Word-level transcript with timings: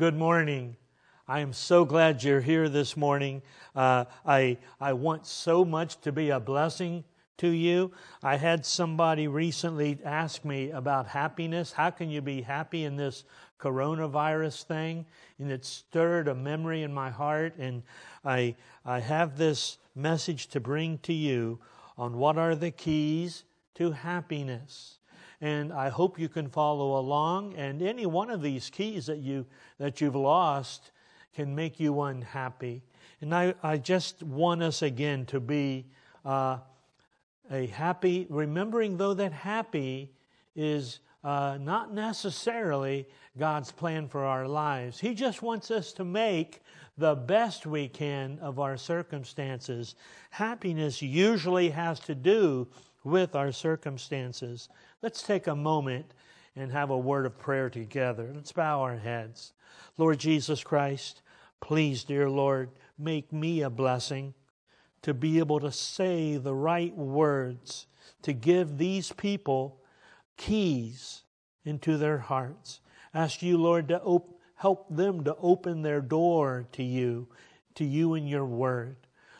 Good 0.00 0.16
morning. 0.16 0.78
I 1.28 1.40
am 1.40 1.52
so 1.52 1.84
glad 1.84 2.24
you're 2.24 2.40
here 2.40 2.70
this 2.70 2.96
morning. 2.96 3.42
Uh, 3.76 4.06
I, 4.24 4.56
I 4.80 4.94
want 4.94 5.26
so 5.26 5.62
much 5.62 6.00
to 6.00 6.10
be 6.10 6.30
a 6.30 6.40
blessing 6.40 7.04
to 7.36 7.48
you. 7.48 7.92
I 8.22 8.38
had 8.38 8.64
somebody 8.64 9.28
recently 9.28 9.98
ask 10.02 10.42
me 10.42 10.70
about 10.70 11.06
happiness. 11.06 11.72
How 11.72 11.90
can 11.90 12.08
you 12.08 12.22
be 12.22 12.40
happy 12.40 12.86
in 12.86 12.96
this 12.96 13.24
coronavirus 13.60 14.62
thing? 14.62 15.04
And 15.38 15.52
it 15.52 15.66
stirred 15.66 16.28
a 16.28 16.34
memory 16.34 16.82
in 16.82 16.94
my 16.94 17.10
heart. 17.10 17.56
And 17.58 17.82
I, 18.24 18.56
I 18.86 19.00
have 19.00 19.36
this 19.36 19.76
message 19.94 20.46
to 20.46 20.60
bring 20.60 20.96
to 21.00 21.12
you 21.12 21.58
on 21.98 22.16
what 22.16 22.38
are 22.38 22.54
the 22.54 22.70
keys 22.70 23.44
to 23.74 23.90
happiness 23.90 24.99
and 25.40 25.72
I 25.72 25.88
hope 25.88 26.18
you 26.18 26.28
can 26.28 26.48
follow 26.48 26.98
along. 26.98 27.54
And 27.54 27.82
any 27.82 28.06
one 28.06 28.30
of 28.30 28.42
these 28.42 28.70
keys 28.70 29.06
that 29.06 29.18
you 29.18 29.46
that 29.78 30.00
you've 30.00 30.16
lost 30.16 30.90
can 31.34 31.54
make 31.54 31.80
you 31.80 32.00
unhappy. 32.02 32.82
And 33.20 33.34
I, 33.34 33.54
I 33.62 33.76
just 33.76 34.22
want 34.22 34.62
us 34.62 34.82
again 34.82 35.26
to 35.26 35.40
be 35.40 35.86
uh, 36.24 36.58
a 37.50 37.66
happy, 37.66 38.26
remembering 38.28 38.96
though 38.96 39.14
that 39.14 39.32
happy 39.32 40.10
is 40.54 41.00
uh, 41.22 41.58
not 41.60 41.92
necessarily 41.92 43.06
God's 43.38 43.72
plan 43.72 44.08
for 44.08 44.24
our 44.24 44.48
lives. 44.48 44.98
He 44.98 45.14
just 45.14 45.42
wants 45.42 45.70
us 45.70 45.92
to 45.94 46.04
make 46.04 46.62
the 46.96 47.14
best 47.14 47.66
we 47.66 47.88
can 47.88 48.38
of 48.40 48.58
our 48.58 48.76
circumstances. 48.76 49.94
Happiness 50.30 51.02
usually 51.02 51.70
has 51.70 52.00
to 52.00 52.14
do 52.14 52.68
with 53.04 53.34
our 53.34 53.52
circumstances. 53.52 54.68
Let's 55.02 55.22
take 55.22 55.46
a 55.46 55.56
moment 55.56 56.12
and 56.54 56.72
have 56.72 56.90
a 56.90 56.98
word 56.98 57.24
of 57.24 57.38
prayer 57.38 57.70
together. 57.70 58.30
Let's 58.34 58.52
bow 58.52 58.82
our 58.82 58.98
heads. 58.98 59.54
Lord 59.96 60.18
Jesus 60.18 60.62
Christ, 60.62 61.22
please, 61.60 62.04
dear 62.04 62.28
Lord, 62.28 62.70
make 62.98 63.32
me 63.32 63.62
a 63.62 63.70
blessing 63.70 64.34
to 65.02 65.14
be 65.14 65.38
able 65.38 65.60
to 65.60 65.72
say 65.72 66.36
the 66.36 66.54
right 66.54 66.94
words, 66.94 67.86
to 68.22 68.34
give 68.34 68.76
these 68.76 69.12
people 69.12 69.80
keys 70.36 71.22
into 71.64 71.96
their 71.96 72.18
hearts. 72.18 72.80
Ask 73.14 73.42
you, 73.42 73.56
Lord, 73.56 73.88
to 73.88 74.02
op- 74.02 74.38
help 74.56 74.94
them 74.94 75.24
to 75.24 75.34
open 75.36 75.80
their 75.80 76.02
door 76.02 76.66
to 76.72 76.82
you, 76.82 77.28
to 77.76 77.84
you 77.84 78.14
and 78.14 78.28
your 78.28 78.44
word. 78.44 78.96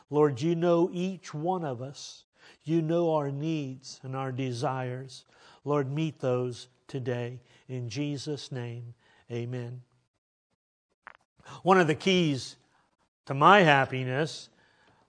Lord, 0.08 0.40
you 0.40 0.54
know 0.54 0.88
each 0.92 1.34
one 1.34 1.64
of 1.64 1.82
us. 1.82 2.24
You 2.64 2.82
know 2.82 3.14
our 3.14 3.30
needs 3.30 4.00
and 4.02 4.16
our 4.16 4.32
desires. 4.32 5.24
Lord, 5.64 5.90
meet 5.90 6.20
those 6.20 6.68
today. 6.88 7.40
In 7.68 7.88
Jesus' 7.88 8.50
name, 8.50 8.94
amen. 9.30 9.82
One 11.62 11.80
of 11.80 11.86
the 11.86 11.94
keys 11.94 12.56
to 13.26 13.34
my 13.34 13.60
happiness, 13.60 14.48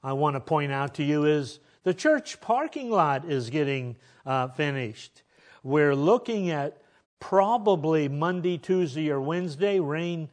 I 0.03 0.13
want 0.13 0.35
to 0.35 0.39
point 0.39 0.71
out 0.71 0.95
to 0.95 1.03
you, 1.03 1.25
is 1.25 1.59
the 1.83 1.93
church 1.93 2.39
parking 2.41 2.89
lot 2.89 3.25
is 3.25 3.49
getting 3.49 3.95
uh, 4.25 4.49
finished. 4.49 5.23
We're 5.63 5.95
looking 5.95 6.49
at 6.49 6.81
probably 7.19 8.07
Monday, 8.07 8.57
Tuesday, 8.57 9.09
or 9.09 9.21
Wednesday, 9.21 9.79
rain, 9.79 10.29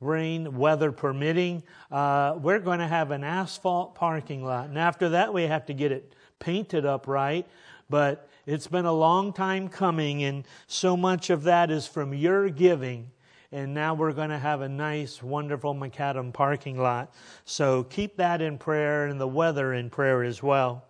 rain, 0.00 0.56
weather 0.56 0.92
permitting. 0.92 1.62
Uh, 1.90 2.36
we're 2.40 2.60
going 2.60 2.78
to 2.78 2.86
have 2.86 3.10
an 3.10 3.24
asphalt 3.24 3.94
parking 3.94 4.44
lot. 4.44 4.68
And 4.68 4.78
after 4.78 5.10
that, 5.10 5.34
we 5.34 5.44
have 5.44 5.66
to 5.66 5.74
get 5.74 5.92
it 5.92 6.14
painted 6.38 6.86
up 6.86 7.06
right. 7.06 7.46
But 7.90 8.28
it's 8.48 8.66
been 8.66 8.86
a 8.86 8.92
long 8.94 9.34
time 9.34 9.68
coming, 9.68 10.24
and 10.24 10.46
so 10.66 10.96
much 10.96 11.28
of 11.28 11.42
that 11.42 11.70
is 11.70 11.86
from 11.86 12.14
your 12.14 12.48
giving. 12.48 13.10
And 13.52 13.74
now 13.74 13.92
we're 13.92 14.14
going 14.14 14.30
to 14.30 14.38
have 14.38 14.62
a 14.62 14.68
nice, 14.70 15.22
wonderful 15.22 15.74
macadam 15.74 16.32
parking 16.32 16.78
lot. 16.78 17.12
So 17.44 17.84
keep 17.84 18.16
that 18.16 18.40
in 18.40 18.56
prayer 18.56 19.04
and 19.04 19.20
the 19.20 19.28
weather 19.28 19.74
in 19.74 19.90
prayer 19.90 20.22
as 20.22 20.42
well. 20.42 20.82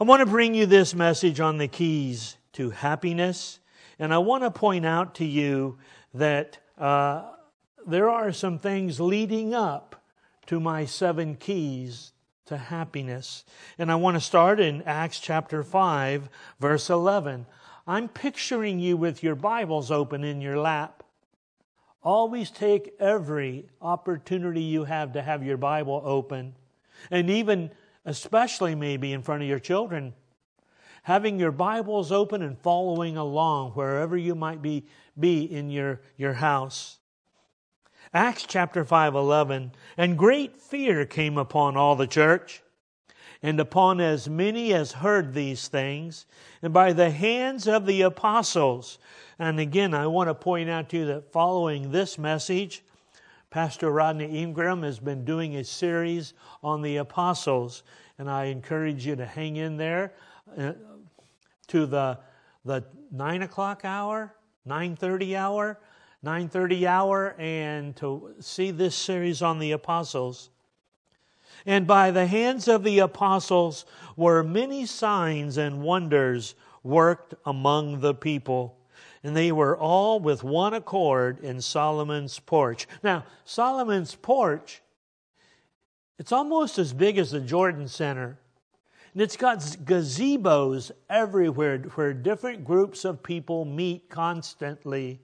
I 0.00 0.04
want 0.04 0.20
to 0.20 0.26
bring 0.26 0.56
you 0.56 0.66
this 0.66 0.92
message 0.92 1.38
on 1.38 1.56
the 1.56 1.68
keys 1.68 2.36
to 2.54 2.70
happiness. 2.70 3.60
And 4.00 4.12
I 4.12 4.18
want 4.18 4.42
to 4.42 4.50
point 4.50 4.84
out 4.84 5.14
to 5.16 5.24
you 5.24 5.78
that 6.14 6.58
uh, 6.76 7.22
there 7.86 8.10
are 8.10 8.32
some 8.32 8.58
things 8.58 8.98
leading 8.98 9.54
up 9.54 10.02
to 10.46 10.58
my 10.58 10.84
seven 10.84 11.36
keys 11.36 12.10
to 12.46 12.56
happiness. 12.56 13.44
And 13.78 13.90
I 13.90 13.96
want 13.96 14.16
to 14.16 14.20
start 14.20 14.60
in 14.60 14.82
Acts 14.82 15.20
chapter 15.20 15.62
5, 15.62 16.28
verse 16.60 16.88
11. 16.90 17.46
I'm 17.86 18.08
picturing 18.08 18.78
you 18.78 18.96
with 18.96 19.22
your 19.22 19.34
Bibles 19.34 19.90
open 19.90 20.24
in 20.24 20.40
your 20.40 20.58
lap. 20.58 21.02
Always 22.02 22.50
take 22.50 22.94
every 23.00 23.68
opportunity 23.82 24.62
you 24.62 24.84
have 24.84 25.12
to 25.12 25.22
have 25.22 25.44
your 25.44 25.56
Bible 25.56 26.00
open, 26.04 26.54
and 27.10 27.28
even, 27.28 27.70
especially 28.04 28.74
maybe 28.74 29.12
in 29.12 29.22
front 29.22 29.42
of 29.42 29.48
your 29.48 29.58
children. 29.58 30.14
Having 31.02 31.38
your 31.40 31.52
Bibles 31.52 32.10
open 32.10 32.42
and 32.42 32.58
following 32.58 33.16
along 33.16 33.72
wherever 33.72 34.16
you 34.16 34.34
might 34.34 34.62
be, 34.62 34.86
be 35.18 35.42
in 35.44 35.70
your, 35.70 36.00
your 36.16 36.34
house. 36.34 36.98
Acts 38.16 38.46
chapter 38.48 38.82
5 38.82 39.14
11. 39.14 39.72
And 39.98 40.16
great 40.16 40.56
fear 40.56 41.04
came 41.04 41.36
upon 41.36 41.76
all 41.76 41.96
the 41.96 42.06
church 42.06 42.62
and 43.42 43.60
upon 43.60 44.00
as 44.00 44.26
many 44.26 44.72
as 44.72 44.90
heard 44.90 45.34
these 45.34 45.68
things, 45.68 46.24
and 46.62 46.72
by 46.72 46.94
the 46.94 47.10
hands 47.10 47.68
of 47.68 47.84
the 47.84 48.00
apostles. 48.00 48.98
And 49.38 49.60
again, 49.60 49.92
I 49.92 50.06
want 50.06 50.30
to 50.30 50.34
point 50.34 50.70
out 50.70 50.88
to 50.88 50.96
you 50.96 51.04
that 51.04 51.30
following 51.30 51.92
this 51.92 52.16
message, 52.16 52.82
Pastor 53.50 53.90
Rodney 53.90 54.38
Ingram 54.38 54.82
has 54.82 54.98
been 54.98 55.26
doing 55.26 55.56
a 55.56 55.64
series 55.64 56.32
on 56.62 56.80
the 56.80 56.96
apostles, 56.96 57.82
and 58.18 58.30
I 58.30 58.44
encourage 58.44 59.06
you 59.06 59.14
to 59.16 59.26
hang 59.26 59.56
in 59.56 59.76
there 59.76 60.14
uh, 60.56 60.72
to 61.66 61.84
the 61.84 62.18
the 62.64 62.82
nine 63.12 63.42
o'clock 63.42 63.82
hour, 63.84 64.34
nine 64.64 64.96
thirty 64.96 65.36
hour. 65.36 65.78
9:30 66.26 66.86
hour 66.88 67.36
and 67.38 67.94
to 67.94 68.34
see 68.40 68.72
this 68.72 68.96
series 68.96 69.42
on 69.42 69.60
the 69.60 69.70
apostles. 69.70 70.50
And 71.64 71.86
by 71.86 72.10
the 72.10 72.26
hands 72.26 72.66
of 72.66 72.82
the 72.82 72.98
apostles 72.98 73.86
were 74.16 74.42
many 74.42 74.86
signs 74.86 75.56
and 75.56 75.82
wonders 75.82 76.56
worked 76.82 77.34
among 77.44 78.00
the 78.00 78.12
people. 78.12 78.76
And 79.22 79.36
they 79.36 79.52
were 79.52 79.78
all 79.78 80.18
with 80.18 80.42
one 80.42 80.74
accord 80.74 81.38
in 81.40 81.60
Solomon's 81.60 82.40
porch. 82.40 82.88
Now, 83.04 83.24
Solomon's 83.44 84.16
porch, 84.16 84.82
it's 86.18 86.32
almost 86.32 86.76
as 86.78 86.92
big 86.92 87.18
as 87.18 87.30
the 87.30 87.40
Jordan 87.40 87.86
Center. 87.86 88.38
And 89.12 89.22
it's 89.22 89.36
got 89.36 89.58
gazebos 89.60 90.90
everywhere 91.08 91.78
where 91.94 92.12
different 92.12 92.64
groups 92.64 93.04
of 93.04 93.22
people 93.22 93.64
meet 93.64 94.10
constantly. 94.10 95.20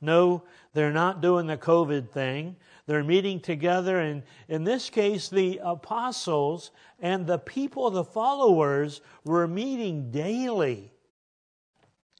No, 0.00 0.44
they're 0.74 0.92
not 0.92 1.20
doing 1.20 1.46
the 1.46 1.56
COVID 1.56 2.10
thing. 2.10 2.56
They're 2.86 3.04
meeting 3.04 3.40
together, 3.40 3.98
and 4.00 4.22
in 4.48 4.64
this 4.64 4.88
case, 4.88 5.28
the 5.28 5.60
apostles 5.62 6.70
and 7.00 7.26
the 7.26 7.38
people, 7.38 7.90
the 7.90 8.04
followers, 8.04 9.00
were 9.24 9.46
meeting 9.46 10.10
daily 10.10 10.92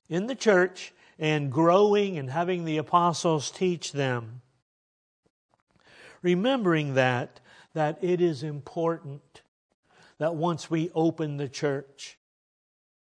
in 0.09 0.27
the 0.27 0.35
church 0.35 0.93
and 1.19 1.51
growing 1.51 2.19
and 2.19 2.31
having 2.31 2.65
the 2.65 2.77
apostles 2.77 3.51
teach 3.51 3.93
them. 3.93 4.43
Remembering 6.21 6.95
that, 6.95 7.41
that 7.75 7.99
it 8.03 8.21
is 8.21 8.43
important 8.43 9.43
that 10.19 10.35
once 10.35 10.71
we 10.71 10.91
open 10.95 11.37
the 11.37 11.49
church, 11.49 12.18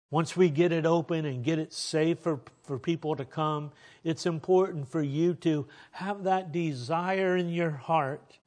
once 0.10 0.38
we 0.38 0.50
get 0.50 0.72
it 0.72 0.86
open 0.86 1.26
and 1.26 1.44
get 1.44 1.60
it 1.60 1.74
safe 1.74 2.20
for, 2.20 2.40
for 2.64 2.80
people 2.80 3.16
to 3.16 3.26
come, 3.26 3.72
it's 4.04 4.26
important 4.26 4.88
for 4.88 5.02
you 5.02 5.34
to 5.34 5.68
have 5.92 6.24
that 6.24 6.52
desire 6.52 7.36
in 7.36 7.50
your 7.50 7.72
heart 7.72 8.40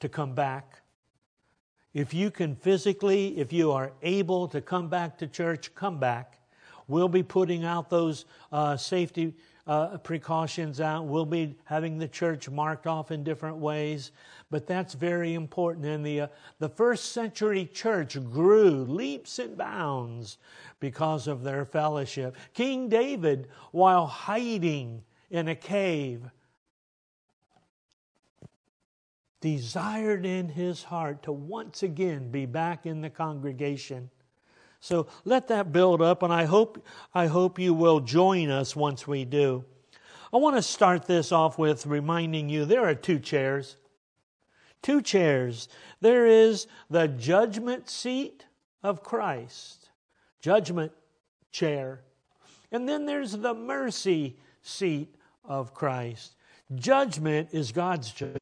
to 0.00 0.08
come 0.08 0.34
back. 0.34 0.80
If 1.92 2.12
you 2.12 2.32
can 2.32 2.56
physically, 2.56 3.38
if 3.38 3.52
you 3.52 3.70
are 3.70 3.92
able 4.02 4.48
to 4.48 4.60
come 4.60 4.88
back 4.88 5.16
to 5.18 5.28
church, 5.28 5.72
come 5.76 6.00
back. 6.00 6.40
We'll 6.88 7.08
be 7.08 7.22
putting 7.22 7.64
out 7.64 7.88
those 7.88 8.24
uh, 8.50 8.76
safety 8.76 9.34
uh, 9.66 9.96
precautions 9.98 10.80
out. 10.80 11.06
We'll 11.06 11.24
be 11.24 11.56
having 11.64 11.98
the 11.98 12.08
church 12.08 12.50
marked 12.50 12.86
off 12.86 13.10
in 13.10 13.24
different 13.24 13.56
ways, 13.56 14.12
but 14.50 14.66
that's 14.66 14.94
very 14.94 15.34
important. 15.34 15.86
And 15.86 16.04
the, 16.04 16.22
uh, 16.22 16.26
the 16.58 16.68
first 16.68 17.12
century 17.12 17.66
church 17.72 18.22
grew 18.30 18.84
leaps 18.84 19.38
and 19.38 19.56
bounds 19.56 20.38
because 20.80 21.26
of 21.26 21.42
their 21.42 21.64
fellowship. 21.64 22.36
King 22.52 22.88
David, 22.88 23.48
while 23.72 24.06
hiding 24.06 25.02
in 25.30 25.48
a 25.48 25.54
cave, 25.54 26.30
desired 29.40 30.24
in 30.24 30.48
his 30.48 30.82
heart 30.82 31.22
to 31.22 31.32
once 31.32 31.82
again 31.82 32.30
be 32.30 32.46
back 32.46 32.86
in 32.86 33.00
the 33.00 33.10
congregation. 33.10 34.10
So 34.84 35.06
let 35.24 35.48
that 35.48 35.72
build 35.72 36.02
up, 36.02 36.22
and 36.22 36.30
I 36.30 36.44
hope, 36.44 36.84
I 37.14 37.26
hope 37.26 37.58
you 37.58 37.72
will 37.72 38.00
join 38.00 38.50
us 38.50 38.76
once 38.76 39.08
we 39.08 39.24
do. 39.24 39.64
I 40.30 40.36
want 40.36 40.56
to 40.56 40.62
start 40.62 41.06
this 41.06 41.32
off 41.32 41.56
with 41.56 41.86
reminding 41.86 42.50
you 42.50 42.66
there 42.66 42.84
are 42.84 42.94
two 42.94 43.18
chairs. 43.18 43.76
Two 44.82 45.00
chairs. 45.00 45.70
There 46.02 46.26
is 46.26 46.66
the 46.90 47.08
judgment 47.08 47.88
seat 47.88 48.44
of 48.82 49.02
Christ, 49.02 49.88
judgment 50.42 50.92
chair. 51.50 52.02
And 52.70 52.86
then 52.86 53.06
there's 53.06 53.32
the 53.32 53.54
mercy 53.54 54.36
seat 54.60 55.14
of 55.46 55.72
Christ. 55.72 56.36
Judgment 56.74 57.48
is 57.52 57.72
God's 57.72 58.10
job. 58.10 58.36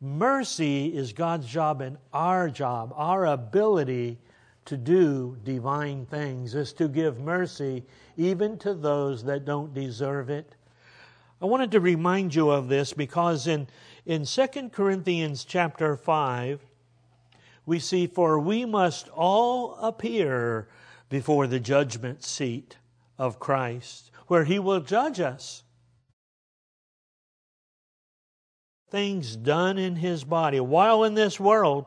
Mercy 0.00 0.96
is 0.96 1.12
God's 1.12 1.48
job 1.48 1.80
and 1.80 1.96
our 2.12 2.48
job, 2.48 2.92
our 2.94 3.26
ability 3.26 4.20
to 4.64 4.76
do 4.76 5.36
divine 5.44 6.06
things 6.06 6.54
is 6.54 6.72
to 6.74 6.88
give 6.88 7.18
mercy 7.18 7.84
even 8.16 8.58
to 8.58 8.74
those 8.74 9.24
that 9.24 9.44
don't 9.44 9.74
deserve 9.74 10.30
it. 10.30 10.54
I 11.40 11.46
wanted 11.46 11.72
to 11.72 11.80
remind 11.80 12.34
you 12.34 12.50
of 12.50 12.68
this 12.68 12.92
because 12.92 13.46
in, 13.46 13.66
in 14.06 14.24
2 14.24 14.70
Corinthians 14.70 15.44
chapter 15.44 15.96
5, 15.96 16.64
we 17.66 17.78
see, 17.78 18.06
For 18.06 18.38
we 18.38 18.64
must 18.64 19.08
all 19.08 19.74
appear 19.76 20.68
before 21.08 21.46
the 21.46 21.60
judgment 21.60 22.24
seat 22.24 22.76
of 23.18 23.38
Christ, 23.38 24.10
where 24.28 24.44
he 24.44 24.58
will 24.58 24.80
judge 24.80 25.20
us. 25.20 25.64
Things 28.90 29.36
done 29.36 29.78
in 29.78 29.96
his 29.96 30.24
body 30.24 30.60
while 30.60 31.04
in 31.04 31.14
this 31.14 31.40
world, 31.40 31.86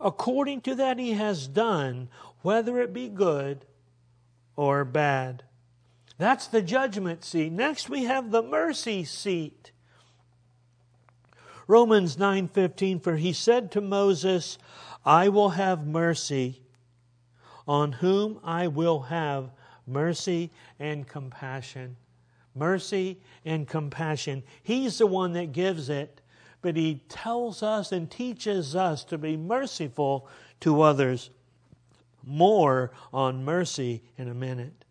according 0.00 0.60
to 0.62 0.74
that 0.74 0.98
he 0.98 1.12
has 1.12 1.46
done, 1.46 2.08
whether 2.42 2.80
it 2.80 2.92
be 2.92 3.08
good 3.08 3.64
or 4.56 4.84
bad. 4.84 5.42
That's 6.18 6.46
the 6.46 6.62
judgment 6.62 7.24
seat. 7.24 7.52
Next 7.52 7.88
we 7.88 8.04
have 8.04 8.30
the 8.30 8.42
mercy 8.42 9.04
seat. 9.04 9.72
Romans 11.66 12.16
9:15 12.16 13.00
for 13.00 13.16
he 13.16 13.32
said 13.32 13.70
to 13.72 13.80
Moses, 13.80 14.58
I 15.04 15.28
will 15.28 15.50
have 15.50 15.86
mercy 15.86 16.62
on 17.66 17.92
whom 17.92 18.40
I 18.42 18.66
will 18.66 19.02
have 19.02 19.50
mercy 19.86 20.50
and 20.78 21.06
compassion. 21.06 21.96
Mercy 22.54 23.20
and 23.44 23.68
compassion. 23.68 24.42
He's 24.62 24.98
the 24.98 25.06
one 25.06 25.32
that 25.34 25.52
gives 25.52 25.88
it, 25.88 26.19
but 26.62 26.76
He 26.76 27.02
tells 27.08 27.62
us 27.62 27.92
and 27.92 28.10
teaches 28.10 28.76
us 28.76 29.04
to 29.04 29.18
be 29.18 29.36
merciful 29.36 30.28
to 30.60 30.82
others. 30.82 31.30
More 32.24 32.92
on 33.12 33.44
mercy 33.44 34.02
in 34.18 34.28
a 34.28 34.34
minute. 34.34 34.84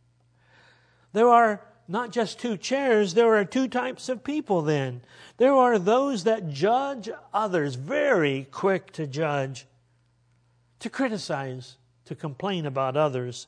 There 1.13 1.29
are 1.29 1.61
not 1.87 2.11
just 2.11 2.39
two 2.39 2.55
chairs, 2.55 3.15
there 3.15 3.35
are 3.35 3.45
two 3.45 3.67
types 3.67 4.09
of 4.09 4.23
people 4.23 4.61
then. 4.61 5.01
There 5.37 5.53
are 5.53 5.79
those 5.79 6.23
that 6.25 6.49
judge 6.49 7.09
others, 7.33 7.75
very 7.75 8.47
quick 8.51 8.91
to 8.93 9.07
judge, 9.07 9.65
to 10.79 10.89
criticize, 10.89 11.77
to 12.05 12.15
complain 12.15 12.65
about 12.65 12.95
others. 12.95 13.47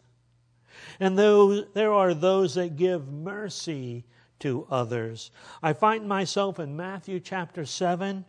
And 1.00 1.18
there 1.18 1.92
are 1.92 2.14
those 2.14 2.56
that 2.56 2.76
give 2.78 3.08
mercy 3.12 4.06
to 4.42 4.68
others. 4.70 5.32
I 5.64 5.74
find 5.74 6.08
myself 6.08 6.60
in 6.60 6.76
Matthew 6.76 7.20
chapter 7.20 7.66
7, 7.66 8.26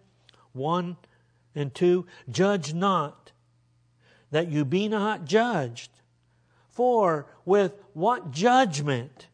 1 0.53 0.97
and 1.55 1.75
2. 1.75 2.07
Judge 2.31 2.73
not, 2.73 3.33
that 4.31 4.51
you 4.51 4.65
be 4.65 4.89
not 4.89 5.25
judged. 5.25 5.91
For 6.71 7.27
with 7.45 7.75
what 7.93 8.31
judgment, 8.31 9.27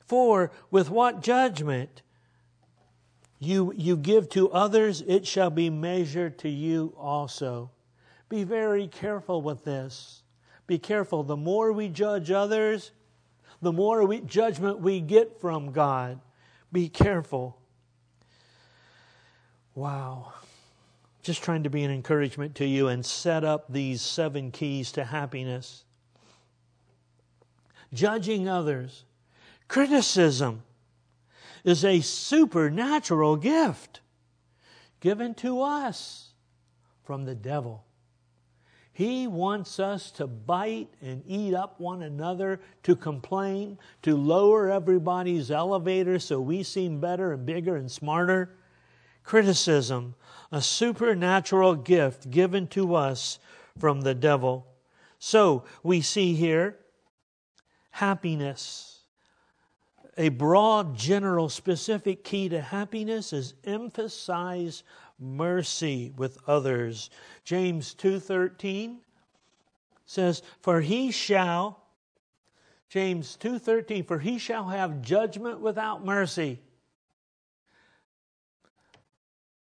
for 0.00 0.50
with 0.70 0.90
what 0.90 1.22
judgment 1.22 2.02
you, 3.38 3.72
you 3.74 3.96
give 3.96 4.28
to 4.30 4.50
others, 4.50 5.02
it 5.06 5.26
shall 5.26 5.48
be 5.48 5.70
measured 5.70 6.38
to 6.40 6.48
you 6.50 6.94
also. 6.98 7.70
Be 8.28 8.44
very 8.44 8.86
careful 8.86 9.40
with 9.40 9.64
this. 9.64 10.22
Be 10.66 10.78
careful. 10.78 11.22
The 11.22 11.36
more 11.36 11.72
we 11.72 11.88
judge 11.88 12.30
others, 12.30 12.92
the 13.62 13.72
more 13.72 14.04
we, 14.04 14.20
judgment 14.20 14.80
we 14.80 15.00
get 15.00 15.40
from 15.40 15.72
God. 15.72 16.20
Be 16.72 16.88
careful. 16.88 17.58
Wow. 19.74 20.32
Just 21.22 21.42
trying 21.42 21.64
to 21.64 21.70
be 21.70 21.84
an 21.84 21.90
encouragement 21.90 22.54
to 22.56 22.66
you 22.66 22.88
and 22.88 23.04
set 23.04 23.44
up 23.44 23.66
these 23.68 24.00
seven 24.00 24.50
keys 24.50 24.92
to 24.92 25.04
happiness. 25.04 25.84
Judging 27.92 28.48
others, 28.48 29.04
criticism 29.68 30.62
is 31.64 31.84
a 31.84 32.00
supernatural 32.00 33.36
gift 33.36 34.00
given 35.00 35.34
to 35.34 35.60
us 35.60 36.28
from 37.04 37.24
the 37.24 37.34
devil. 37.34 37.84
He 39.00 39.26
wants 39.26 39.80
us 39.80 40.10
to 40.10 40.26
bite 40.26 40.90
and 41.00 41.22
eat 41.26 41.54
up 41.54 41.80
one 41.80 42.02
another, 42.02 42.60
to 42.82 42.94
complain, 42.94 43.78
to 44.02 44.14
lower 44.14 44.70
everybody's 44.70 45.50
elevator 45.50 46.18
so 46.18 46.38
we 46.38 46.62
seem 46.62 47.00
better 47.00 47.32
and 47.32 47.46
bigger 47.46 47.76
and 47.76 47.90
smarter. 47.90 48.58
Criticism, 49.24 50.16
a 50.52 50.60
supernatural 50.60 51.76
gift 51.76 52.30
given 52.30 52.66
to 52.66 52.94
us 52.94 53.38
from 53.78 54.02
the 54.02 54.14
devil. 54.14 54.66
So 55.18 55.64
we 55.82 56.02
see 56.02 56.34
here 56.34 56.76
happiness. 57.92 58.98
A 60.18 60.28
broad, 60.28 60.94
general, 60.94 61.48
specific 61.48 62.22
key 62.22 62.50
to 62.50 62.60
happiness 62.60 63.32
is 63.32 63.54
emphasize 63.64 64.82
mercy 65.20 66.12
with 66.16 66.38
others. 66.46 67.10
James 67.44 67.94
2:13 67.94 69.02
says, 70.06 70.42
"For 70.60 70.80
he 70.80 71.10
shall 71.10 71.82
James 72.88 73.36
2:13 73.36 74.04
for 74.04 74.18
he 74.18 74.38
shall 74.38 74.68
have 74.68 75.02
judgment 75.02 75.60
without 75.60 76.04
mercy 76.04 76.60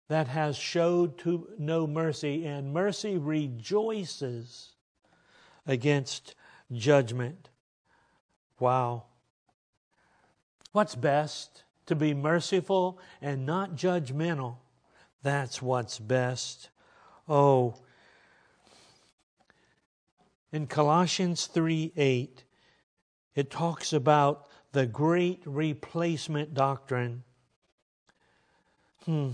that 0.08 0.28
has 0.28 0.58
showed 0.58 1.18
to 1.20 1.54
no 1.60 1.86
mercy 1.86 2.48
and 2.48 2.74
mercy 2.74 3.18
rejoices 3.18 4.76
against 5.68 6.34
judgment." 6.72 7.50
Wow. 8.60 9.06
What's 10.72 10.96
best? 10.96 11.64
To 11.88 11.96
be 11.96 12.14
merciful 12.14 13.00
and 13.22 13.46
not 13.46 13.72
judgmental. 13.72 14.58
That's 15.22 15.62
what's 15.62 16.00
best. 16.00 16.70
Oh, 17.28 17.76
in 20.52 20.66
Colossians 20.66 21.46
3 21.46 21.94
8, 21.96 22.44
it 23.36 23.52
talks 23.52 23.94
about 23.94 24.48
the 24.72 24.86
great 24.86 25.42
replacement 25.46 26.54
doctrine. 26.54 27.24
Hmm. 29.06 29.32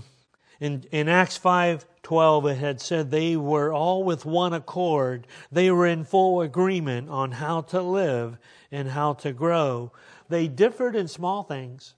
In, 0.60 0.84
in 0.90 1.08
Acts 1.08 1.36
5 1.36 1.86
12, 2.02 2.46
it 2.46 2.58
had 2.58 2.80
said 2.80 3.10
they 3.10 3.36
were 3.36 3.72
all 3.72 4.04
with 4.04 4.24
one 4.24 4.52
accord. 4.52 5.26
They 5.50 5.72
were 5.72 5.86
in 5.86 6.04
full 6.04 6.40
agreement 6.40 7.10
on 7.10 7.32
how 7.32 7.62
to 7.62 7.82
live 7.82 8.38
and 8.70 8.88
how 8.88 9.14
to 9.14 9.32
grow. 9.32 9.90
They 10.28 10.46
differed 10.46 10.94
in 10.94 11.08
small 11.08 11.42
things, 11.42 11.94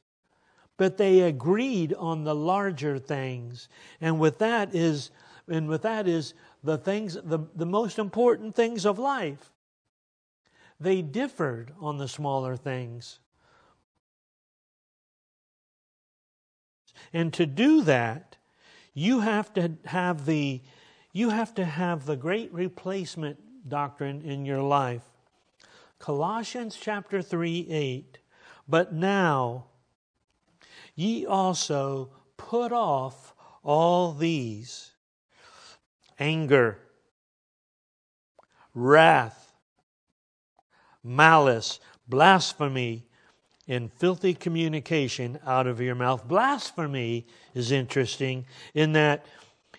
but 0.79 0.97
they 0.97 1.21
agreed 1.21 1.93
on 1.93 2.25
the 2.25 2.35
larger 2.35 2.99
things. 2.99 3.69
And 4.01 4.19
with 4.19 4.39
that 4.39 4.75
is 4.75 5.11
and 5.51 5.69
with 5.69 5.83
that 5.83 6.07
is 6.07 6.35
the 6.63 6.79
things 6.79 7.15
the, 7.23 7.41
the 7.55 7.67
most 7.67 7.99
important 7.99 8.55
things 8.55 8.87
of 8.87 8.99
life. 8.99 9.53
They 10.81 11.03
differed 11.03 11.73
on 11.81 11.99
the 11.99 12.09
smaller 12.09 12.57
things. 12.57 13.19
And 17.13 17.33
to 17.35 17.47
do 17.47 17.83
that, 17.83 18.37
you 18.95 19.21
have 19.21 19.53
to 19.55 19.73
have 19.87 20.27
the 20.27 20.63
you 21.13 21.31
have 21.31 21.55
to 21.57 21.65
have 21.65 22.07
the 22.07 22.17
great 22.17 22.53
replacement 22.53 23.69
doctrine 23.69 24.23
in 24.23 24.47
your 24.47 24.63
life. 24.63 25.03
Colossians 25.99 26.79
chapter 26.81 27.21
3 27.21 27.67
8. 27.69 28.19
But 28.69 28.93
now 28.93 29.65
Ye 30.99 31.25
also 31.25 32.11
put 32.37 32.73
off 32.73 33.33
all 33.63 34.13
these 34.13 34.91
anger, 36.19 36.81
wrath, 38.75 39.53
malice, 41.05 41.79
blasphemy, 42.09 43.07
and 43.69 43.93
filthy 43.93 44.35
communication 44.35 45.39
out 45.47 45.69
of 45.69 45.81
your 45.81 45.95
mouth. 45.95 46.27
Blasphemy 46.27 47.29
is 47.55 47.71
interesting 47.71 48.45
in 48.75 48.91
that 48.95 49.25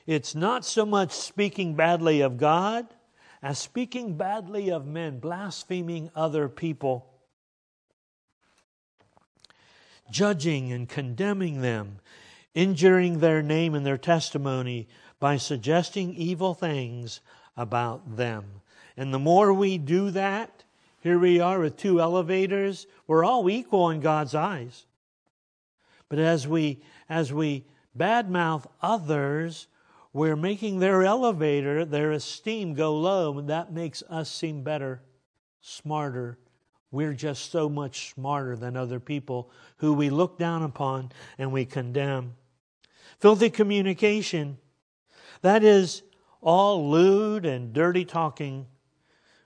it's 0.07 0.33
not 0.33 0.63
so 0.63 0.85
much 0.85 1.11
speaking 1.11 1.75
badly 1.75 2.21
of 2.21 2.37
God 2.37 2.87
as 3.41 3.59
speaking 3.59 4.15
badly 4.15 4.71
of 4.71 4.87
men, 4.87 5.19
blaspheming 5.19 6.11
other 6.15 6.47
people. 6.47 7.08
Judging 10.11 10.71
and 10.71 10.87
condemning 10.87 11.61
them, 11.61 11.99
injuring 12.53 13.19
their 13.19 13.41
name 13.41 13.75
and 13.75 13.85
their 13.85 13.97
testimony 13.97 14.87
by 15.19 15.37
suggesting 15.37 16.13
evil 16.15 16.53
things 16.53 17.21
about 17.57 18.17
them. 18.17 18.45
And 18.95 19.13
the 19.13 19.19
more 19.19 19.53
we 19.53 19.77
do 19.77 20.11
that, 20.11 20.63
here 21.01 21.19
we 21.19 21.39
are 21.39 21.59
with 21.59 21.77
two 21.77 22.01
elevators, 22.01 22.87
we're 23.07 23.23
all 23.23 23.49
equal 23.49 23.89
in 23.89 24.01
God's 24.01 24.35
eyes. 24.35 24.85
But 26.09 26.19
as 26.19 26.47
we 26.47 26.79
as 27.07 27.33
we 27.33 27.65
badmouth 27.97 28.65
others, 28.81 29.67
we're 30.13 30.35
making 30.35 30.79
their 30.79 31.03
elevator, 31.03 31.85
their 31.85 32.11
esteem 32.11 32.73
go 32.73 32.95
low, 32.95 33.37
and 33.37 33.49
that 33.49 33.71
makes 33.71 34.03
us 34.09 34.29
seem 34.29 34.63
better, 34.63 35.01
smarter. 35.61 36.37
We're 36.91 37.13
just 37.13 37.51
so 37.51 37.69
much 37.69 38.13
smarter 38.13 38.55
than 38.55 38.75
other 38.75 38.99
people 38.99 39.51
who 39.77 39.93
we 39.93 40.09
look 40.09 40.39
down 40.39 40.63
upon 40.63 41.11
and 41.37 41.51
we 41.51 41.65
condemn. 41.65 42.35
Filthy 43.19 43.49
communication, 43.49 44.57
that 45.41 45.63
is 45.63 46.03
all 46.41 46.89
lewd 46.89 47.45
and 47.45 47.73
dirty 47.73 48.05
talking, 48.05 48.65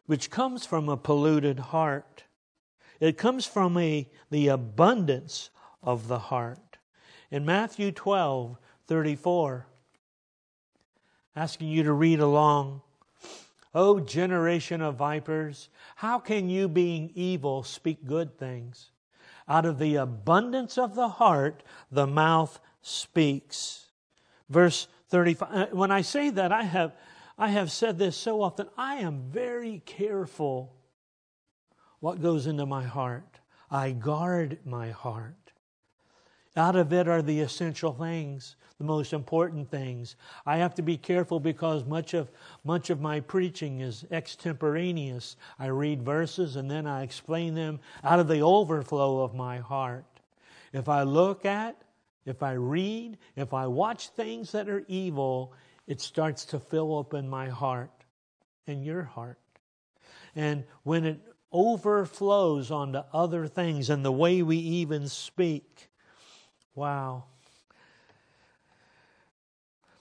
which 0.06 0.30
comes 0.30 0.66
from 0.66 0.88
a 0.88 0.98
polluted 0.98 1.60
heart. 1.60 2.24
It 3.00 3.18
comes 3.18 3.46
from 3.46 3.78
a, 3.78 4.10
the 4.30 4.48
abundance 4.48 5.50
of 5.82 6.08
the 6.08 6.20
heart. 6.20 6.78
In 7.32 7.46
Matthew 7.46 7.92
12, 7.92 8.58
34, 8.88 9.68
asking 11.36 11.68
you 11.68 11.84
to 11.84 11.94
read 11.94 12.20
along. 12.20 12.82
O 13.74 14.00
generation 14.00 14.82
of 14.82 14.96
vipers, 14.96 15.70
how 15.96 16.20
can 16.20 16.50
you, 16.50 16.68
being 16.68 17.12
evil, 17.16 17.64
speak 17.64 18.06
good 18.06 18.38
things? 18.38 18.92
Out 19.48 19.66
of 19.66 19.80
the 19.80 19.96
abundance 19.96 20.78
of 20.78 20.96
the 20.96 21.10
heart, 21.10 21.64
the 21.92 22.08
mouth 22.08 22.60
speaks. 22.82 23.88
Verse 24.50 24.88
35. 25.10 25.50
Uh, 25.52 25.66
when 25.72 25.92
I 25.92 26.02
say 26.02 26.30
that, 26.30 26.52
I 26.52 26.64
have, 26.64 26.96
I 27.38 27.50
have 27.50 27.72
said 27.72 27.98
this 27.98 28.16
so 28.16 28.42
often. 28.42 28.70
I 28.78 28.96
am 28.98 29.24
very 29.30 29.82
careful 29.86 30.76
what 32.00 32.22
goes 32.22 32.48
into 32.48 32.66
my 32.66 32.84
heart. 32.84 33.40
I 33.72 33.92
guard 33.92 34.60
my 34.66 34.92
heart. 34.92 35.43
Out 36.56 36.76
of 36.76 36.94
it 36.94 37.08
are 37.08 37.22
the 37.22 37.40
essential 37.40 37.94
things, 37.94 38.56
the 38.78 38.84
most 38.84 39.12
important 39.12 39.72
things. 39.72 40.16
I 40.46 40.58
have 40.58 40.76
to 40.76 40.84
be 40.84 40.98
careful 40.98 41.40
because 41.40 41.84
much 41.86 42.14
of 42.14 42.32
much 42.64 42.90
of 42.92 43.02
my 43.02 43.20
preaching 43.22 43.82
is 43.82 44.06
extemporaneous. 44.12 45.36
I 45.58 45.68
read 45.68 46.04
verses 46.04 46.56
and 46.56 46.70
then 46.70 46.86
I 46.86 47.02
explain 47.02 47.56
them 47.56 47.80
out 48.04 48.20
of 48.20 48.28
the 48.28 48.42
overflow 48.42 49.24
of 49.24 49.34
my 49.34 49.58
heart. 49.58 50.06
If 50.74 50.90
I 50.90 51.04
look 51.04 51.46
at, 51.46 51.82
if 52.26 52.44
I 52.44 52.54
read, 52.54 53.18
if 53.36 53.54
I 53.54 53.68
watch 53.68 54.10
things 54.10 54.52
that 54.52 54.70
are 54.70 54.86
evil, 54.88 55.54
it 55.88 56.02
starts 56.02 56.46
to 56.46 56.60
fill 56.60 57.00
up 57.00 57.14
in 57.14 57.28
my 57.28 57.50
heart 57.50 57.92
and 58.68 58.86
your 58.86 59.04
heart. 59.04 59.40
And 60.36 60.64
when 60.84 61.06
it 61.06 61.20
overflows 61.52 62.72
onto 62.72 63.00
other 63.12 63.48
things 63.48 63.90
and 63.90 64.04
the 64.04 64.12
way 64.12 64.42
we 64.42 64.58
even 64.58 65.08
speak, 65.08 65.90
Wow. 66.76 67.26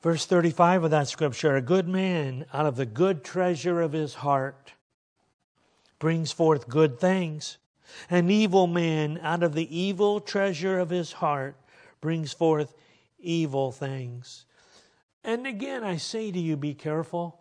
Verse 0.03 0.27
35 0.27 0.85
of 0.85 0.91
that 0.91 1.09
scripture 1.09 1.57
A 1.57 1.63
good 1.63 1.89
man 1.89 2.47
out 2.53 2.67
of 2.67 2.77
the 2.77 2.87
good 2.87 3.23
treasure 3.23 3.81
of 3.81 3.93
his 3.93 4.15
heart 4.15 4.73
brings 5.99 6.33
forth 6.33 6.69
good 6.69 6.99
things. 6.99 7.59
An 8.11 8.31
evil 8.31 8.67
man 8.67 9.19
out 9.23 9.43
of 9.43 9.55
the 9.55 9.77
evil 9.77 10.19
treasure 10.19 10.79
of 10.79 10.91
his 10.91 11.13
heart 11.13 11.57
brings 12.01 12.33
forth 12.33 12.75
evil 13.21 13.71
things. 13.71 14.47
And 15.23 15.47
again, 15.47 15.85
I 15.85 15.99
say 15.99 16.33
to 16.33 16.39
you, 16.39 16.57
be 16.57 16.75
careful. 16.75 17.39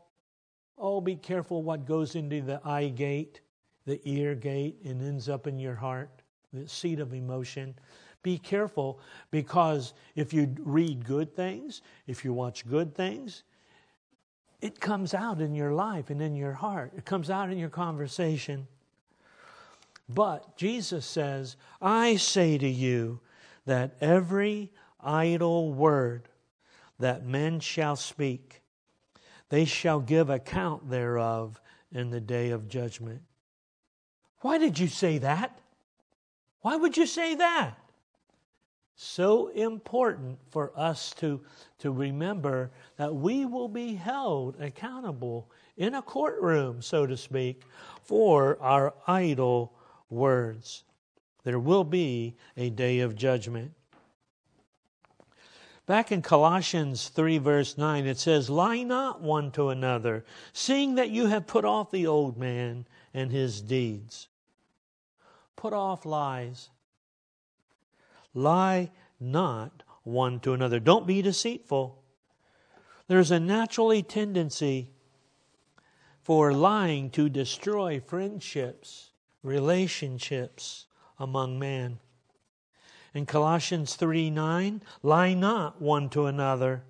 Oh, 0.78 1.02
be 1.02 1.16
careful 1.16 1.64
what 1.64 1.86
goes 1.86 2.16
into 2.16 2.42
the 2.42 2.62
eye 2.64 2.90
gate, 2.90 3.42
the 3.86 4.00
ear 4.04 4.36
gate, 4.36 4.78
and 4.86 5.02
ends 5.02 5.30
up 5.30 5.48
in 5.48 5.58
your 5.58 5.76
heart, 5.76 6.22
the 6.54 6.68
seat 6.68 7.00
of 7.00 7.14
emotion. 7.14 7.74
Be 8.24 8.38
careful 8.38 9.00
because 9.32 9.94
if 10.16 10.34
you 10.34 10.56
read 10.60 11.06
good 11.06 11.36
things, 11.36 11.82
if 12.08 12.24
you 12.24 12.34
watch 12.34 12.68
good 12.68 12.94
things, 12.96 13.44
it 14.62 14.80
comes 14.80 15.14
out 15.14 15.42
in 15.42 15.56
your 15.56 15.74
life 15.74 16.10
and 16.12 16.22
in 16.22 16.36
your 16.36 16.54
heart. 16.54 16.94
It 16.96 17.04
comes 17.04 17.30
out 17.30 17.50
in 17.50 17.58
your 17.58 17.70
conversation. 17.70 18.68
But 20.08 20.56
Jesus 20.56 21.06
says, 21.06 21.56
I 21.82 22.18
say 22.18 22.58
to 22.58 22.68
you 22.68 23.22
that 23.66 23.96
every 24.02 24.72
idle 25.00 25.74
word 25.74 26.30
that 27.00 27.26
men 27.26 27.60
shall 27.60 27.96
speak, 27.96 28.62
they 29.50 29.66
shall 29.66 30.00
give 30.00 30.30
account 30.30 30.90
thereof 30.90 31.60
in 31.92 32.12
the 32.12 32.22
day 32.22 32.52
of 32.52 32.70
judgment. 32.70 33.22
Why 34.42 34.58
did 34.58 34.78
you 34.78 34.88
say 34.88 35.18
that? 35.20 35.60
Why 36.62 36.76
would 36.76 36.98
you 36.98 37.08
say 37.08 37.36
that? 37.36 37.78
So 38.96 39.48
important 39.50 40.38
for 40.50 40.72
us 40.76 41.12
to, 41.16 41.42
to 41.80 41.92
remember 41.92 42.72
that 42.98 43.14
we 43.14 43.46
will 43.46 43.68
be 43.68 43.96
held 43.96 44.60
accountable 44.60 45.50
in 45.78 45.96
a 45.96 46.02
courtroom, 46.02 46.82
so 46.82 47.06
to 47.06 47.18
speak, 47.18 47.64
for 48.04 48.62
our 48.62 48.94
idle 49.08 49.74
words. 50.10 50.84
There 51.44 51.60
will 51.60 51.84
be 51.84 52.36
a 52.56 52.70
day 52.70 53.00
of 53.00 53.16
judgment. 53.16 53.72
Back 55.88 56.12
in 56.12 56.22
Colossians 56.22 57.10
3, 57.10 57.40
verse 57.40 57.78
9, 57.78 58.06
it 58.06 58.20
says, 58.20 58.50
Lie 58.50 58.84
not 58.84 59.22
one 59.22 59.52
to 59.52 59.70
another, 59.70 60.24
seeing 60.54 60.96
that 60.96 61.10
you 61.10 61.26
have 61.26 61.48
put 61.48 61.66
off 61.66 61.92
the 61.92 62.08
old 62.08 62.38
man 62.38 62.86
and 63.14 63.32
his 63.32 63.62
deeds. 63.62 64.28
Put 65.56 65.74
off 65.74 66.06
lies. 66.06 66.70
Lie 68.34 68.92
not 69.20 69.84
one 70.04 70.40
to 70.42 70.54
another. 70.54 70.80
Don't 70.80 71.08
be 71.08 71.22
deceitful. 71.22 72.02
There's 73.08 73.32
a 73.32 73.40
naturally 73.40 74.04
tendency 74.04 74.92
for 76.24 76.54
lying 76.54 77.10
to 77.12 77.30
destroy 77.30 78.00
friendships, 78.00 79.12
relationships 79.44 80.86
among 81.20 81.60
men. 81.60 82.00
In 83.14 83.26
Colossians 83.26 83.96
3 83.96 84.30
9, 84.30 84.82
lie 85.04 85.34
not 85.34 85.82
one 85.82 86.10
to 86.10 86.28
another, 86.28 86.84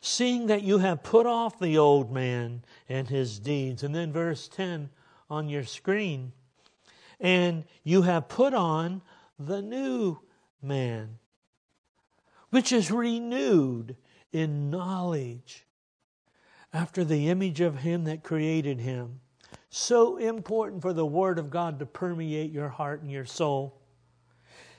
seeing 0.00 0.46
that 0.46 0.62
you 0.62 0.78
have 0.78 1.02
put 1.02 1.26
off 1.26 1.58
the 1.58 1.76
old 1.76 2.12
man 2.12 2.62
and 2.88 3.08
his 3.08 3.40
deeds. 3.40 3.82
And 3.82 3.94
then 3.94 4.12
verse 4.12 4.46
10 4.48 4.90
on 5.28 5.48
your 5.48 5.64
screen, 5.64 6.32
and 7.18 7.64
you 7.82 8.02
have 8.02 8.28
put 8.28 8.54
on 8.54 9.02
the 9.38 9.60
new 9.60 10.20
man, 10.62 11.18
which 12.50 12.72
is 12.72 12.90
renewed 12.90 13.96
in 14.32 14.70
knowledge 14.70 15.66
after 16.72 17.04
the 17.04 17.28
image 17.28 17.60
of 17.60 17.78
Him 17.78 18.04
that 18.04 18.22
created 18.22 18.80
Him. 18.80 19.20
So 19.70 20.16
important 20.16 20.82
for 20.82 20.92
the 20.92 21.06
Word 21.06 21.38
of 21.38 21.50
God 21.50 21.78
to 21.78 21.86
permeate 21.86 22.52
your 22.52 22.68
heart 22.68 23.02
and 23.02 23.10
your 23.10 23.24
soul. 23.24 23.80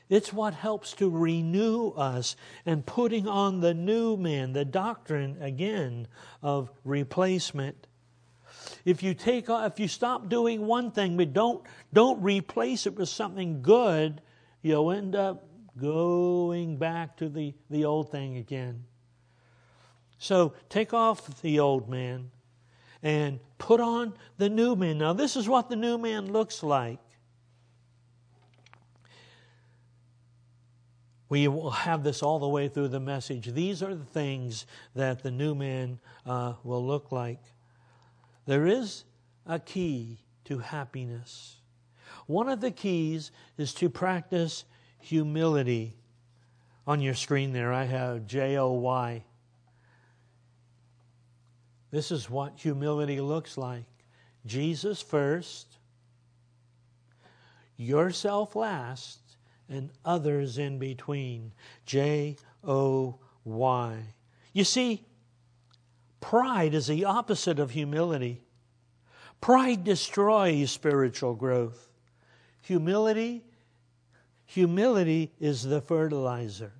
It's 0.09 0.31
what 0.31 0.53
helps 0.53 0.93
to 0.93 1.09
renew 1.09 1.89
us 1.89 2.35
and 2.65 2.85
putting 2.85 3.27
on 3.27 3.59
the 3.59 3.73
new 3.73 4.15
man, 4.15 4.53
the 4.53 4.63
doctrine 4.63 5.37
again 5.41 6.07
of 6.41 6.71
replacement. 6.85 7.87
If 8.85 9.03
you 9.03 9.13
take 9.13 9.45
if 9.49 9.79
you 9.79 9.87
stop 9.87 10.29
doing 10.29 10.65
one 10.65 10.91
thing 10.91 11.17
but 11.17 11.33
don't 11.33 11.63
don't 11.91 12.21
replace 12.21 12.87
it 12.87 12.95
with 12.95 13.09
something 13.09 13.61
good, 13.61 14.21
you'll 14.61 14.91
end 14.91 15.15
up 15.15 15.46
going 15.77 16.77
back 16.77 17.17
to 17.17 17.29
the, 17.29 17.53
the 17.69 17.85
old 17.85 18.11
thing 18.11 18.37
again. 18.37 18.85
So 20.17 20.53
take 20.69 20.93
off 20.93 21.41
the 21.41 21.59
old 21.59 21.89
man 21.89 22.31
and 23.03 23.39
put 23.57 23.79
on 23.79 24.13
the 24.37 24.49
new 24.49 24.75
man. 24.75 24.97
Now, 24.97 25.13
this 25.13 25.35
is 25.35 25.47
what 25.47 25.69
the 25.69 25.75
new 25.75 25.97
man 25.97 26.31
looks 26.31 26.63
like. 26.63 26.99
We 31.29 31.47
will 31.47 31.71
have 31.71 32.03
this 32.03 32.23
all 32.23 32.39
the 32.39 32.47
way 32.47 32.69
through 32.69 32.87
the 32.87 33.01
message. 33.01 33.51
These 33.53 33.83
are 33.83 33.93
the 33.93 34.05
things 34.05 34.65
that 34.95 35.23
the 35.23 35.31
new 35.31 35.53
man 35.53 35.99
uh, 36.25 36.53
will 36.63 36.85
look 36.85 37.11
like. 37.11 37.41
There 38.45 38.65
is 38.65 39.03
a 39.45 39.59
key 39.59 40.19
to 40.45 40.59
happiness. 40.59 41.57
One 42.27 42.47
of 42.47 42.61
the 42.61 42.71
keys 42.71 43.31
is 43.57 43.73
to 43.75 43.89
practice 43.89 44.63
humility. 44.99 45.95
On 46.85 47.01
your 47.01 47.15
screen 47.15 47.51
there, 47.51 47.73
I 47.73 47.83
have 47.83 48.27
J 48.27 48.57
O 48.57 48.71
Y. 48.71 49.23
This 51.91 52.11
is 52.11 52.29
what 52.29 52.59
humility 52.59 53.19
looks 53.21 53.57
like 53.57 53.85
Jesus 54.45 55.01
first, 55.01 55.77
yourself 57.75 58.55
last, 58.55 59.19
and 59.69 59.89
others 60.05 60.57
in 60.57 60.79
between. 60.79 61.51
J 61.85 62.37
O 62.63 63.19
Y. 63.43 63.97
You 64.53 64.63
see, 64.63 65.05
pride 66.21 66.73
is 66.73 66.87
the 66.87 67.05
opposite 67.05 67.59
of 67.59 67.71
humility. 67.71 68.41
Pride 69.39 69.83
destroys 69.83 70.71
spiritual 70.71 71.35
growth. 71.35 71.89
Humility, 72.61 73.45
humility 74.47 75.31
is 75.39 75.63
the 75.63 75.81
fertilizer. 75.81 76.71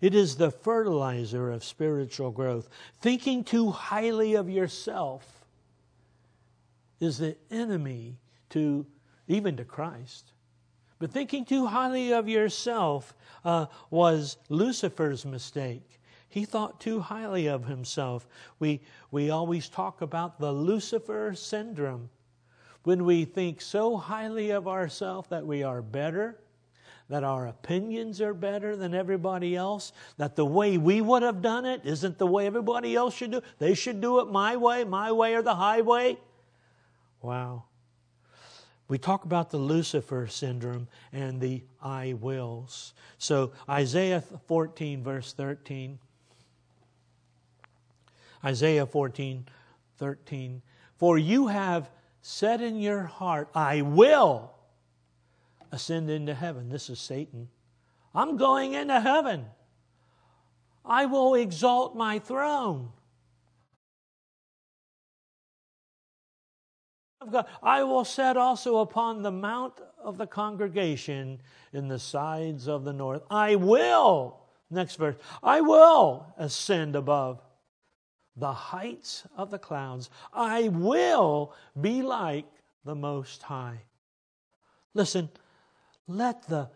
It 0.00 0.14
is 0.14 0.36
the 0.36 0.50
fertilizer 0.50 1.50
of 1.50 1.62
spiritual 1.62 2.30
growth. 2.30 2.70
Thinking 3.00 3.44
too 3.44 3.70
highly 3.70 4.34
of 4.34 4.48
yourself 4.48 5.44
is 7.00 7.18
the 7.18 7.36
enemy 7.50 8.16
to 8.50 8.86
even 9.28 9.56
to 9.56 9.64
Christ. 9.64 10.32
But 10.98 11.12
thinking 11.12 11.44
too 11.44 11.66
highly 11.66 12.12
of 12.12 12.28
yourself 12.28 13.14
uh, 13.44 13.66
was 13.90 14.36
Lucifer's 14.48 15.24
mistake. 15.24 16.00
He 16.28 16.44
thought 16.44 16.80
too 16.80 17.00
highly 17.00 17.48
of 17.48 17.64
himself. 17.64 18.28
We, 18.58 18.82
we 19.10 19.30
always 19.30 19.68
talk 19.68 20.02
about 20.02 20.38
the 20.38 20.52
Lucifer 20.52 21.34
syndrome. 21.34 22.10
When 22.84 23.04
we 23.04 23.24
think 23.24 23.60
so 23.60 23.96
highly 23.96 24.50
of 24.50 24.68
ourselves 24.68 25.28
that 25.30 25.44
we 25.44 25.62
are 25.62 25.82
better, 25.82 26.38
that 27.10 27.24
our 27.24 27.48
opinions 27.48 28.20
are 28.20 28.32
better 28.32 28.76
than 28.76 28.94
everybody 28.94 29.56
else, 29.56 29.92
that 30.16 30.36
the 30.36 30.46
way 30.46 30.78
we 30.78 31.00
would 31.00 31.24
have 31.24 31.42
done 31.42 31.66
it 31.66 31.80
isn't 31.84 32.18
the 32.18 32.26
way 32.26 32.46
everybody 32.46 32.94
else 32.94 33.14
should 33.14 33.32
do 33.32 33.38
it. 33.38 33.44
They 33.58 33.74
should 33.74 34.00
do 34.00 34.20
it 34.20 34.30
my 34.30 34.56
way, 34.56 34.84
my 34.84 35.10
way 35.10 35.34
or 35.34 35.42
the 35.42 35.56
highway. 35.56 36.16
Wow. 37.20 37.64
We 38.86 38.96
talk 38.96 39.24
about 39.24 39.50
the 39.50 39.58
Lucifer 39.58 40.28
syndrome 40.28 40.86
and 41.12 41.40
the 41.40 41.64
I 41.82 42.12
wills. 42.12 42.94
So, 43.18 43.50
Isaiah 43.68 44.22
14, 44.46 45.02
verse 45.02 45.32
13. 45.32 45.98
Isaiah 48.44 48.86
14, 48.86 49.46
13. 49.98 50.62
For 50.96 51.18
you 51.18 51.48
have 51.48 51.90
said 52.22 52.60
in 52.60 52.76
your 52.76 53.02
heart, 53.02 53.48
I 53.52 53.82
will 53.82 54.54
ascend 55.72 56.10
into 56.10 56.34
heaven. 56.34 56.68
This 56.68 56.90
is 56.90 56.98
Satan. 56.98 57.48
I'm 58.14 58.36
going 58.36 58.74
into 58.74 59.00
heaven. 59.00 59.46
I 60.84 61.06
will 61.06 61.34
exalt 61.34 61.96
my 61.96 62.18
throne. 62.18 62.90
I 67.62 67.82
will 67.82 68.04
set 68.04 68.36
also 68.36 68.78
upon 68.78 69.22
the 69.22 69.30
mount 69.30 69.74
of 70.02 70.16
the 70.16 70.26
congregation 70.26 71.40
in 71.72 71.88
the 71.88 71.98
sides 71.98 72.66
of 72.66 72.84
the 72.84 72.94
north. 72.94 73.22
I 73.30 73.56
will, 73.56 74.40
next 74.70 74.96
verse, 74.96 75.16
I 75.42 75.60
will 75.60 76.32
ascend 76.38 76.96
above 76.96 77.42
the 78.36 78.52
heights 78.52 79.24
of 79.36 79.50
the 79.50 79.58
clouds. 79.58 80.08
I 80.32 80.68
will 80.68 81.52
be 81.78 82.00
like 82.00 82.46
the 82.84 82.94
Most 82.94 83.42
High. 83.42 83.82
Listen, 84.94 85.28
let 86.10 86.46
the, 86.48 86.68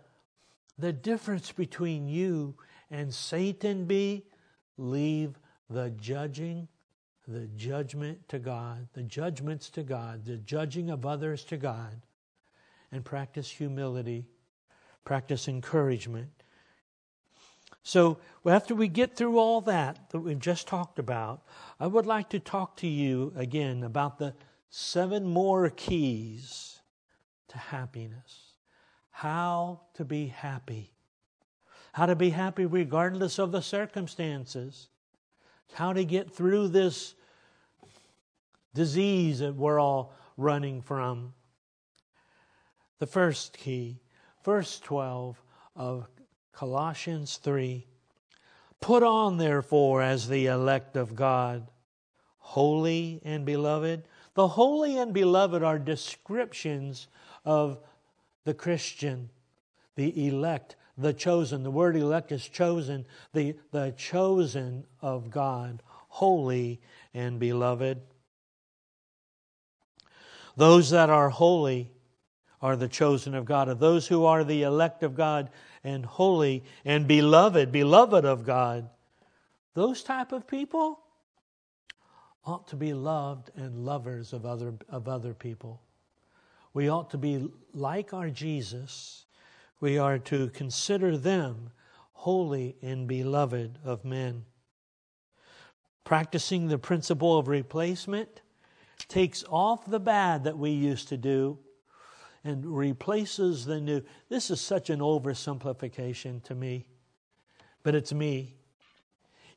the 0.79 0.93
difference 0.93 1.53
between 1.53 2.09
you 2.09 2.57
and 2.91 3.13
Satan 3.13 3.85
be 3.85 4.25
leave 4.77 5.39
the 5.69 5.91
judging 5.91 6.69
the 7.27 7.47
judgment 7.57 8.29
to 8.29 8.39
God, 8.39 8.89
the 8.93 9.03
judgments 9.03 9.71
to 9.71 9.83
God, 9.83 10.25
the 10.25 10.37
judging 10.37 10.91
of 10.91 11.07
others 11.07 11.45
to 11.45 11.57
God, 11.57 12.03
and 12.93 13.05
practice 13.05 13.51
humility, 13.51 14.27
practice 15.05 15.49
encouragement. 15.49 16.31
So, 17.83 18.19
after 18.47 18.75
we 18.75 18.89
get 18.89 19.17
through 19.17 19.39
all 19.39 19.61
that 19.63 20.11
that 20.11 20.21
we've 20.21 20.39
just 20.39 20.67
talked 20.67 20.99
about, 20.99 21.43
I 21.79 21.87
would 21.87 22.07
like 22.07 22.31
to 22.31 22.39
talk 22.39 22.77
to 22.79 22.87
you 22.87 23.33
again 23.37 23.83
about 23.83 24.19
the 24.19 24.35
seven 24.71 25.27
more 25.27 25.69
keys 25.71 26.81
to 27.49 27.59
happiness. 27.59 28.44
How 29.19 29.81
to 29.95 30.05
be 30.05 30.27
happy. 30.27 30.93
How 31.93 32.07
to 32.07 32.17
be 32.17 32.31
happy 32.31 32.67
regardless 32.67 33.39
of 33.39 33.53
the 33.53 33.63
circumstances 33.63 34.89
how 35.73 35.93
to 35.93 36.05
get 36.05 36.31
through 36.31 36.69
this 36.69 37.15
disease 38.75 39.41
that 39.41 39.55
we're 39.55 39.81
all 39.81 40.13
running 40.37 40.83
from. 40.83 41.35
The 42.99 43.07
first 43.07 43.57
key, 43.57 44.01
verse 44.45 44.79
12 44.81 45.41
of 45.77 46.09
Colossians 46.53 47.37
3 47.39 47.87
Put 48.81 49.03
on, 49.03 49.39
therefore, 49.39 50.03
as 50.03 50.29
the 50.29 50.47
elect 50.47 50.97
of 50.97 51.15
God, 51.15 51.71
holy 52.37 53.19
and 53.25 53.47
beloved. 53.47 54.07
The 54.35 54.49
holy 54.49 54.99
and 54.99 55.15
beloved 55.15 55.63
are 55.63 55.79
descriptions 55.79 57.09
of 57.47 57.81
the 58.45 58.55
Christian, 58.55 59.31
the 59.97 60.27
elect, 60.27 60.77
the 60.97 61.13
chosen. 61.13 61.63
The 61.63 61.71
word 61.71 61.97
elect 61.97 62.33
is 62.33 62.49
chosen, 62.49 63.05
the, 63.33 63.57
the 63.73 63.93
chosen 63.97 64.85
of 65.01 65.31
God, 65.31 65.83
holy 66.09 66.81
and 67.13 67.39
beloved. 67.39 68.01
Those 70.57 70.91
that 70.91 71.11
are 71.11 71.31
holy 71.31 71.91
are 72.63 72.77
the 72.77 72.89
chosen 72.89 73.35
of 73.35 73.45
God. 73.45 73.69
Of 73.69 73.79
those 73.79 74.07
who 74.07 74.25
are 74.25 74.45
the 74.45 74.63
elect 74.63 75.03
of 75.03 75.15
God 75.15 75.51
and 75.83 76.05
holy 76.05 76.65
and 76.85 77.07
beloved, 77.07 77.73
beloved 77.73 78.25
of 78.25 78.45
God, 78.45 78.89
those 79.75 80.03
type 80.03 80.33
of 80.33 80.47
people 80.47 81.01
ought 82.47 82.69
to 82.69 82.77
be 82.77 82.95
loved 82.95 83.51
and 83.57 83.85
lovers 83.85 84.33
of 84.33 84.47
other, 84.47 84.75
of 84.89 85.09
other 85.09 85.35
people. 85.35 85.81
We 86.75 86.91
ought 86.91 87.11
to 87.11 87.19
be 87.19 87.49
like 87.73 88.13
our 88.13 88.29
Jesus 88.29 89.25
we 89.85 89.99
are 89.99 90.19
to 90.19 90.49
consider 90.49 91.19
them 91.19 91.69
holy 92.13 92.75
and 92.81 93.07
beloved 93.07 93.79
of 93.85 94.03
men. 94.03 94.47
Practicing 96.05 96.69
the 96.69 96.79
principle 96.79 97.39
of 97.39 97.49
replacement 97.49 98.41
takes 99.09 99.45
off 99.51 99.85
the 99.85 100.01
bad 100.01 100.45
that 100.45 100.57
we 100.57 100.71
used 100.71 101.09
to 101.09 101.19
do 101.19 101.59
and 102.45 102.65
replaces 102.65 103.67
the 103.67 103.79
new. 103.79 104.01
This 104.31 104.51
is 104.51 104.59
such 104.59 104.89
an 104.89 105.01
oversimplification 105.01 106.43
to 106.45 106.55
me, 106.55 106.87
but 107.83 107.95
it's 107.95 108.15
me. 108.15 108.57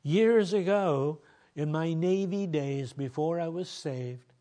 Years 0.02 0.52
ago, 0.52 1.20
in 1.56 1.72
my 1.72 1.94
Navy 1.94 2.46
days 2.46 2.92
before 2.92 3.40
I 3.40 3.48
was 3.48 3.70
saved, 3.70 4.34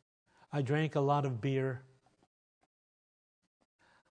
I 0.51 0.61
drank 0.61 0.95
a 0.95 0.99
lot 0.99 1.25
of 1.25 1.39
beer. 1.39 1.83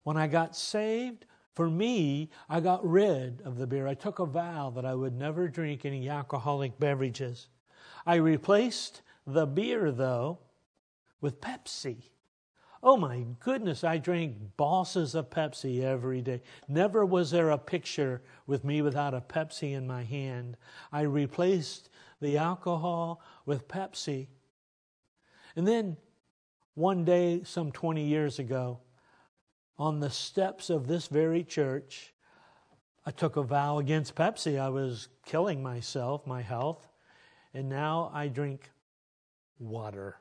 When 0.05 0.17
I 0.17 0.27
got 0.27 0.55
saved, 0.55 1.25
for 1.55 1.67
me, 1.67 2.29
I 2.47 2.59
got 2.59 2.87
rid 2.87 3.41
of 3.41 3.57
the 3.57 3.65
beer. 3.65 3.87
I 3.87 3.95
took 3.95 4.19
a 4.19 4.25
vow 4.25 4.69
that 4.75 4.85
I 4.85 4.93
would 4.93 5.15
never 5.15 5.47
drink 5.47 5.83
any 5.83 6.07
alcoholic 6.07 6.79
beverages. 6.79 7.47
I 8.05 8.15
replaced 8.15 9.01
the 9.25 9.47
beer, 9.47 9.91
though, 9.91 10.37
with 11.21 11.41
Pepsi. 11.41 12.03
Oh 12.83 12.97
my 12.97 13.25
goodness, 13.39 13.83
I 13.83 13.97
drank 13.97 14.35
bosses 14.57 15.15
of 15.15 15.31
Pepsi 15.31 15.81
every 15.81 16.21
day. 16.21 16.43
Never 16.67 17.03
was 17.03 17.31
there 17.31 17.49
a 17.49 17.57
picture 17.57 18.21
with 18.45 18.63
me 18.63 18.83
without 18.83 19.15
a 19.15 19.21
Pepsi 19.21 19.73
in 19.73 19.87
my 19.87 20.03
hand. 20.03 20.55
I 20.91 21.01
replaced 21.01 21.89
the 22.21 22.37
alcohol 22.37 23.23
with 23.47 23.67
Pepsi. 23.67 24.27
And 25.55 25.67
then 25.67 25.97
one 26.75 27.05
day, 27.05 27.41
some 27.43 27.71
20 27.71 28.03
years 28.03 28.37
ago, 28.37 28.81
on 29.77 29.99
the 29.99 30.09
steps 30.09 30.69
of 30.69 30.87
this 30.87 31.07
very 31.07 31.43
church, 31.43 32.13
I 33.05 33.11
took 33.11 33.35
a 33.35 33.43
vow 33.43 33.77
against 33.77 34.15
Pepsi. 34.15 34.59
I 34.59 34.69
was 34.69 35.09
killing 35.25 35.61
myself, 35.61 36.25
my 36.25 36.41
health, 36.41 36.87
and 37.53 37.69
now 37.69 38.09
I 38.13 38.27
drink 38.27 38.71
water. 39.59 40.17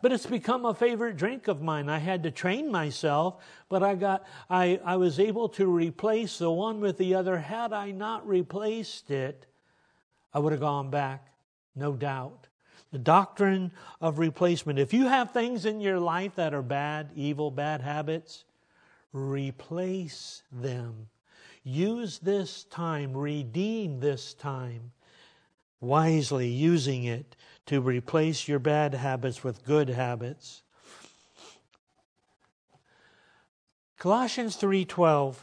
But 0.00 0.12
it's 0.12 0.26
become 0.26 0.64
a 0.64 0.74
favorite 0.74 1.16
drink 1.16 1.48
of 1.48 1.62
mine. 1.62 1.88
I 1.88 1.98
had 1.98 2.22
to 2.22 2.30
train 2.30 2.70
myself, 2.70 3.42
but 3.68 3.82
I 3.82 3.94
got 3.94 4.24
I, 4.48 4.80
I 4.84 4.96
was 4.96 5.20
able 5.20 5.48
to 5.50 5.66
replace 5.66 6.38
the 6.38 6.50
one 6.50 6.80
with 6.80 6.98
the 6.98 7.14
other. 7.14 7.38
Had 7.38 7.72
I 7.72 7.90
not 7.90 8.26
replaced 8.26 9.10
it, 9.10 9.46
I 10.32 10.38
would 10.38 10.52
have 10.52 10.60
gone 10.60 10.90
back, 10.90 11.28
no 11.76 11.92
doubt. 11.92 12.48
The 12.92 12.98
doctrine 12.98 13.72
of 14.00 14.18
replacement. 14.18 14.78
If 14.78 14.92
you 14.92 15.06
have 15.06 15.30
things 15.30 15.64
in 15.64 15.80
your 15.80 15.98
life 15.98 16.34
that 16.36 16.52
are 16.52 16.62
bad, 16.62 17.10
evil, 17.16 17.50
bad 17.50 17.80
habits, 17.80 18.44
replace 19.12 20.42
them. 20.52 21.08
Use 21.64 22.18
this 22.18 22.64
time, 22.64 23.16
redeem 23.16 24.00
this 24.00 24.34
time, 24.34 24.92
wisely 25.80 26.48
using 26.48 27.04
it 27.04 27.36
to 27.66 27.80
replace 27.80 28.48
your 28.48 28.58
bad 28.58 28.94
habits 28.94 29.44
with 29.44 29.64
good 29.64 29.88
habits. 29.88 30.62
Colossians 33.96 34.56
3:12 34.56 35.36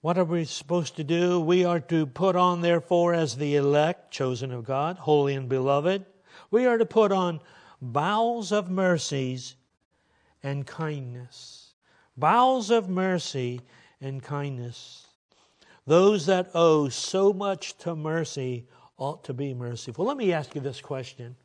What 0.00 0.16
are 0.16 0.24
we 0.24 0.44
supposed 0.44 0.96
to 0.96 1.04
do? 1.04 1.38
We 1.38 1.64
are 1.64 1.80
to 1.80 2.06
put 2.06 2.34
on, 2.34 2.62
therefore, 2.62 3.12
as 3.12 3.36
the 3.36 3.56
elect, 3.56 4.10
chosen 4.10 4.50
of 4.50 4.64
God, 4.64 4.96
holy 4.98 5.34
and 5.34 5.48
beloved, 5.48 6.06
we 6.50 6.66
are 6.66 6.78
to 6.78 6.86
put 6.86 7.12
on 7.12 7.40
bowels 7.80 8.52
of 8.52 8.70
mercies 8.70 9.56
and 10.42 10.66
kindness. 10.66 11.74
Bowels 12.16 12.70
of 12.70 12.88
mercy 12.88 13.60
and 14.00 14.22
kindness. 14.22 15.06
Those 15.86 16.26
that 16.26 16.50
owe 16.54 16.88
so 16.88 17.32
much 17.32 17.76
to 17.78 17.94
mercy 17.94 18.66
ought 18.96 19.24
to 19.24 19.34
be 19.34 19.54
merciful. 19.54 20.04
Let 20.04 20.16
me 20.16 20.32
ask 20.32 20.54
you 20.54 20.60
this 20.60 20.80
question. 20.80 21.36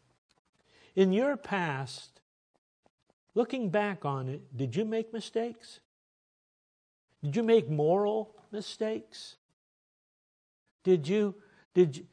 In 0.96 1.14
your 1.14 1.38
past, 1.38 2.22
looking 3.36 3.70
back 3.70 4.06
on 4.06 4.30
it, 4.30 4.42
did 4.56 4.76
you 4.76 4.86
make 4.86 5.14
mistakes? 5.14 5.80
Did 7.24 7.36
you 7.36 7.44
make 7.44 7.70
moral 7.70 8.36
mistakes? 8.52 9.36
Did 10.84 11.08
you 11.08 11.36
did 11.74 11.98
you, 11.98 12.08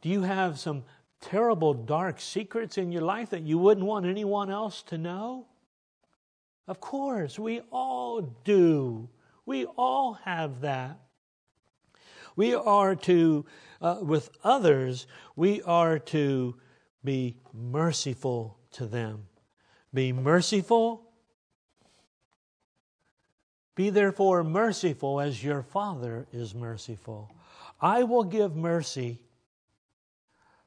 do 0.00 0.08
you 0.08 0.22
have 0.22 0.58
some 0.58 0.84
terrible 1.26 1.74
dark 1.74 2.20
secrets 2.20 2.78
in 2.78 2.92
your 2.92 3.02
life 3.02 3.30
that 3.30 3.42
you 3.42 3.58
wouldn't 3.58 3.84
want 3.84 4.06
anyone 4.06 4.48
else 4.48 4.82
to 4.84 4.96
know? 4.96 5.46
Of 6.68 6.80
course, 6.80 7.38
we 7.38 7.60
all 7.72 8.22
do. 8.44 9.08
We 9.44 9.64
all 9.64 10.14
have 10.24 10.60
that. 10.60 11.00
We 12.36 12.54
are 12.54 12.94
to, 12.94 13.44
uh, 13.80 13.98
with 14.02 14.30
others, 14.44 15.06
we 15.34 15.62
are 15.62 15.98
to 15.98 16.54
be 17.02 17.36
merciful 17.52 18.58
to 18.72 18.86
them. 18.86 19.26
Be 19.92 20.12
merciful. 20.12 21.10
Be 23.74 23.90
therefore 23.90 24.44
merciful 24.44 25.20
as 25.20 25.42
your 25.42 25.62
Father 25.62 26.26
is 26.32 26.54
merciful. 26.54 27.34
I 27.80 28.04
will 28.04 28.24
give 28.24 28.54
mercy. 28.54 29.20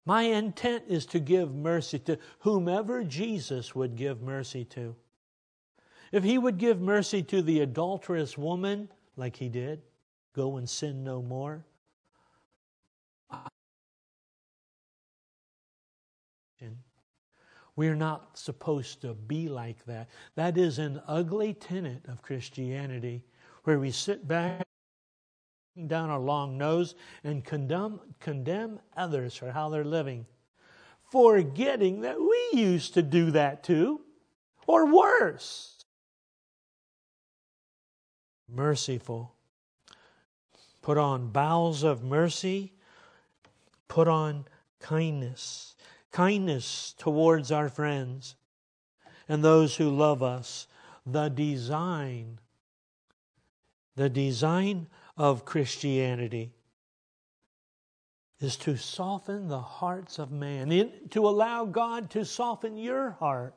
My 0.10 0.24
intent 0.24 0.86
is 0.88 1.06
to 1.06 1.20
give 1.20 1.54
mercy 1.54 2.00
to 2.00 2.18
whomever 2.40 3.04
Jesus 3.04 3.76
would 3.76 3.96
give 3.96 4.24
mercy 4.24 4.66
to. 4.66 4.96
If 6.12 6.24
he 6.24 6.40
would 6.40 6.58
give 6.58 6.82
mercy 6.82 7.22
to 7.22 7.44
the 7.44 7.60
adulterous 7.60 8.36
woman, 8.36 8.90
like 9.18 9.36
he 9.36 9.50
did, 9.50 9.84
go 10.34 10.58
and 10.58 10.68
sin 10.68 11.04
no 11.04 11.22
more. 11.22 11.64
We're 17.76 17.94
not 17.94 18.36
supposed 18.36 19.02
to 19.04 19.14
be 19.14 19.48
like 19.48 19.86
that. 19.86 20.10
That 20.34 20.58
is 20.58 20.80
an 20.80 21.00
ugly 21.08 21.54
tenet 21.54 22.02
of 22.08 22.24
Christianity 22.24 23.22
where 23.64 23.78
we 23.80 23.92
sit 23.92 24.28
back 24.28 24.66
down 25.88 26.10
our 26.10 26.20
long 26.20 26.58
nose 26.58 26.96
and 27.24 27.44
condemn, 27.44 28.00
condemn 28.20 28.80
others 28.96 29.36
for 29.36 29.52
how 29.52 29.70
they're 29.70 29.84
living, 29.84 30.26
forgetting 31.12 32.02
that 32.02 32.20
we 32.20 32.60
used 32.60 32.94
to 32.96 33.02
do 33.02 33.32
that 33.32 33.64
too, 33.64 34.02
or 34.68 34.86
worse 34.86 35.80
merciful. 38.54 39.34
Put 40.82 40.98
on 40.98 41.30
bowels 41.30 41.84
of 41.84 42.04
mercy. 42.04 42.74
Put 43.88 44.08
on 44.08 44.46
kindness. 44.80 45.76
Kindness 46.12 46.96
towards 46.98 47.52
our 47.52 47.70
friends 47.70 48.36
and 49.28 49.44
those 49.44 49.76
who 49.76 49.90
love 49.90 50.24
us. 50.24 50.68
The 51.06 51.30
design, 51.30 52.40
the 53.96 54.10
design 54.10 54.88
of 55.20 55.44
Christianity 55.44 56.54
is 58.40 58.56
to 58.56 58.78
soften 58.78 59.50
the 59.50 59.60
hearts 59.60 60.18
of 60.18 60.32
man, 60.32 60.92
to 61.10 61.28
allow 61.28 61.66
God 61.66 62.10
to 62.12 62.24
soften 62.24 62.78
your 62.78 63.12
heart, 63.12 63.54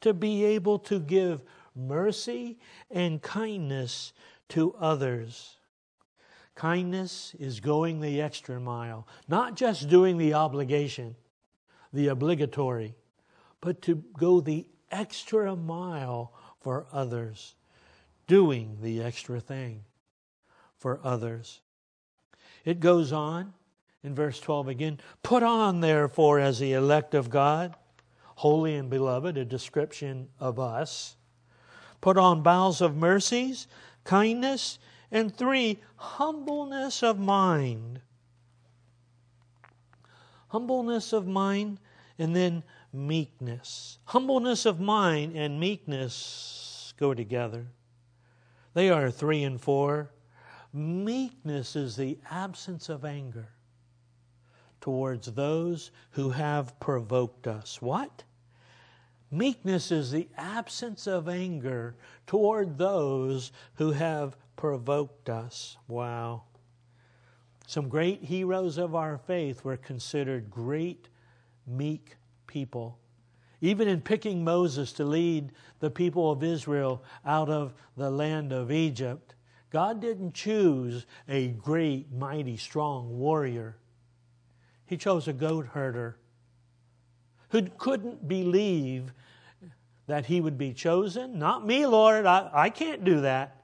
to 0.00 0.12
be 0.12 0.44
able 0.44 0.80
to 0.80 0.98
give 0.98 1.44
mercy 1.76 2.58
and 2.90 3.22
kindness 3.22 4.12
to 4.48 4.74
others. 4.80 5.58
Kindness 6.56 7.36
is 7.38 7.60
going 7.60 8.00
the 8.00 8.20
extra 8.20 8.58
mile, 8.58 9.06
not 9.28 9.54
just 9.54 9.88
doing 9.88 10.18
the 10.18 10.34
obligation, 10.34 11.14
the 11.92 12.08
obligatory, 12.08 12.96
but 13.60 13.80
to 13.82 14.02
go 14.18 14.40
the 14.40 14.66
extra 14.90 15.54
mile 15.54 16.32
for 16.60 16.88
others, 16.90 17.54
doing 18.26 18.76
the 18.82 19.00
extra 19.00 19.38
thing 19.38 19.84
for 20.80 21.00
others. 21.04 21.60
It 22.64 22.80
goes 22.80 23.12
on 23.12 23.54
in 24.02 24.14
verse 24.14 24.40
12 24.40 24.66
again 24.66 25.00
Put 25.22 25.44
on, 25.44 25.80
therefore, 25.80 26.40
as 26.40 26.58
the 26.58 26.72
elect 26.72 27.14
of 27.14 27.30
God, 27.30 27.76
holy 28.34 28.74
and 28.74 28.90
beloved, 28.90 29.36
a 29.38 29.44
description 29.44 30.28
of 30.40 30.58
us 30.58 31.16
Put 32.00 32.16
on 32.16 32.42
bowels 32.42 32.80
of 32.80 32.96
mercies, 32.96 33.66
kindness, 34.04 34.78
and 35.10 35.34
three, 35.34 35.78
humbleness 35.96 37.02
of 37.02 37.18
mind. 37.18 38.00
Humbleness 40.48 41.12
of 41.12 41.26
mind, 41.26 41.78
and 42.18 42.34
then 42.34 42.62
meekness. 42.92 43.98
Humbleness 44.06 44.66
of 44.66 44.80
mind 44.80 45.36
and 45.36 45.60
meekness 45.60 46.94
go 46.98 47.12
together. 47.12 47.66
They 48.72 48.88
are 48.88 49.10
three 49.10 49.42
and 49.42 49.60
four. 49.60 50.10
Meekness 50.72 51.74
is 51.74 51.96
the 51.96 52.18
absence 52.30 52.88
of 52.88 53.04
anger 53.04 53.48
towards 54.80 55.32
those 55.32 55.90
who 56.12 56.30
have 56.30 56.78
provoked 56.80 57.46
us. 57.46 57.82
What? 57.82 58.24
Meekness 59.30 59.92
is 59.92 60.10
the 60.10 60.28
absence 60.36 61.06
of 61.06 61.28
anger 61.28 61.96
toward 62.26 62.78
those 62.78 63.52
who 63.74 63.92
have 63.92 64.36
provoked 64.56 65.28
us. 65.28 65.76
Wow. 65.86 66.42
Some 67.66 67.88
great 67.88 68.24
heroes 68.24 68.78
of 68.78 68.94
our 68.94 69.18
faith 69.18 69.64
were 69.64 69.76
considered 69.76 70.50
great, 70.50 71.08
meek 71.66 72.16
people. 72.46 72.98
Even 73.60 73.86
in 73.86 74.00
picking 74.00 74.42
Moses 74.42 74.92
to 74.94 75.04
lead 75.04 75.52
the 75.78 75.90
people 75.90 76.32
of 76.32 76.42
Israel 76.42 77.04
out 77.24 77.48
of 77.48 77.74
the 77.96 78.10
land 78.10 78.52
of 78.52 78.72
Egypt, 78.72 79.34
God 79.70 80.00
didn't 80.00 80.34
choose 80.34 81.06
a 81.28 81.48
great, 81.48 82.12
mighty, 82.12 82.56
strong 82.56 83.18
warrior. 83.18 83.76
He 84.84 84.96
chose 84.96 85.28
a 85.28 85.32
goat 85.32 85.66
herder 85.66 86.18
who 87.50 87.62
couldn't 87.78 88.26
believe 88.26 89.12
that 90.06 90.26
he 90.26 90.40
would 90.40 90.58
be 90.58 90.72
chosen. 90.72 91.38
Not 91.38 91.64
me, 91.64 91.86
Lord. 91.86 92.26
I, 92.26 92.50
I 92.52 92.70
can't 92.70 93.04
do 93.04 93.20
that. 93.20 93.62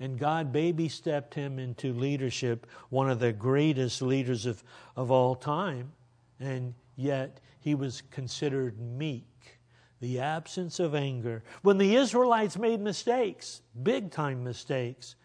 And 0.00 0.18
God 0.18 0.52
baby 0.52 0.88
stepped 0.88 1.34
him 1.34 1.58
into 1.58 1.92
leadership, 1.92 2.66
one 2.88 3.10
of 3.10 3.20
the 3.20 3.32
greatest 3.32 4.02
leaders 4.02 4.46
of, 4.46 4.64
of 4.96 5.10
all 5.10 5.34
time. 5.34 5.92
And 6.40 6.74
yet 6.96 7.38
he 7.60 7.74
was 7.74 8.02
considered 8.10 8.80
meek, 8.80 9.60
the 10.00 10.18
absence 10.18 10.80
of 10.80 10.94
anger. 10.94 11.44
When 11.62 11.78
the 11.78 11.94
Israelites 11.94 12.56
made 12.56 12.80
mistakes, 12.80 13.60
big 13.82 14.10
time 14.10 14.42
mistakes, 14.42 15.16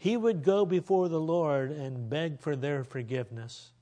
he 0.00 0.16
would 0.16 0.42
go 0.42 0.64
before 0.64 1.10
the 1.10 1.20
Lord 1.20 1.70
and 1.70 2.08
beg 2.08 2.40
for 2.40 2.56
their 2.56 2.84
forgiveness. 2.84 3.72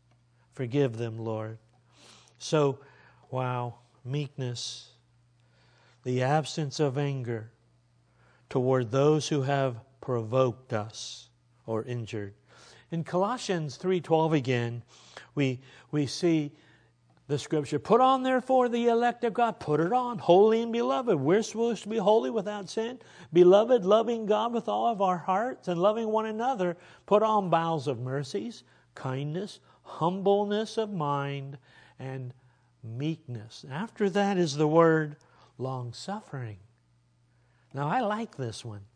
Forgive 0.53 0.97
them, 0.97 1.17
Lord. 1.17 1.59
So, 2.41 2.81
wow, 3.31 3.77
meekness, 4.05 4.89
the 6.03 6.25
absence 6.25 6.81
of 6.81 6.99
anger 6.99 7.53
toward 8.51 8.91
those 8.91 9.29
who 9.29 9.43
have 9.43 9.77
provoked 10.01 10.73
us 10.73 11.29
or 11.67 11.85
injured. 11.85 12.35
In 12.91 13.05
Colossians 13.05 13.79
3:12 13.79 14.33
again, 14.33 14.83
we 15.37 15.61
we 15.93 16.09
see 16.09 16.51
the 17.29 17.39
scripture, 17.39 17.79
put 17.79 18.01
on 18.01 18.23
therefore 18.23 18.71
the 18.71 18.87
elect 18.87 19.23
of 19.23 19.35
God, 19.35 19.61
put 19.61 19.81
it 19.81 19.93
on, 19.93 20.19
holy 20.19 20.63
and 20.63 20.73
beloved. 20.73 21.15
We're 21.15 21.43
supposed 21.43 21.83
to 21.83 21.89
be 21.91 21.99
holy 21.99 22.31
without 22.31 22.71
sin. 22.71 22.99
Beloved, 23.35 23.85
loving 23.85 24.25
God 24.25 24.55
with 24.55 24.67
all 24.67 24.87
of 24.87 25.03
our 25.03 25.19
hearts 25.19 25.69
and 25.69 25.81
loving 25.81 26.09
one 26.09 26.25
another, 26.25 26.79
put 27.05 27.23
on 27.23 27.51
bowels 27.51 27.87
of 27.87 28.01
mercies, 28.01 28.65
kindness, 28.95 29.61
humbleness 29.83 30.79
of 30.79 30.91
mind, 30.91 31.59
and 31.99 32.33
meekness. 32.83 33.67
After 33.71 34.09
that 34.11 34.39
is 34.39 34.57
the 34.57 34.69
word 34.69 35.17
long 35.59 35.93
suffering. 35.93 36.57
Now, 37.75 37.89
I 37.89 38.01
like 38.01 38.37
this 38.37 38.65
one. 38.65 38.87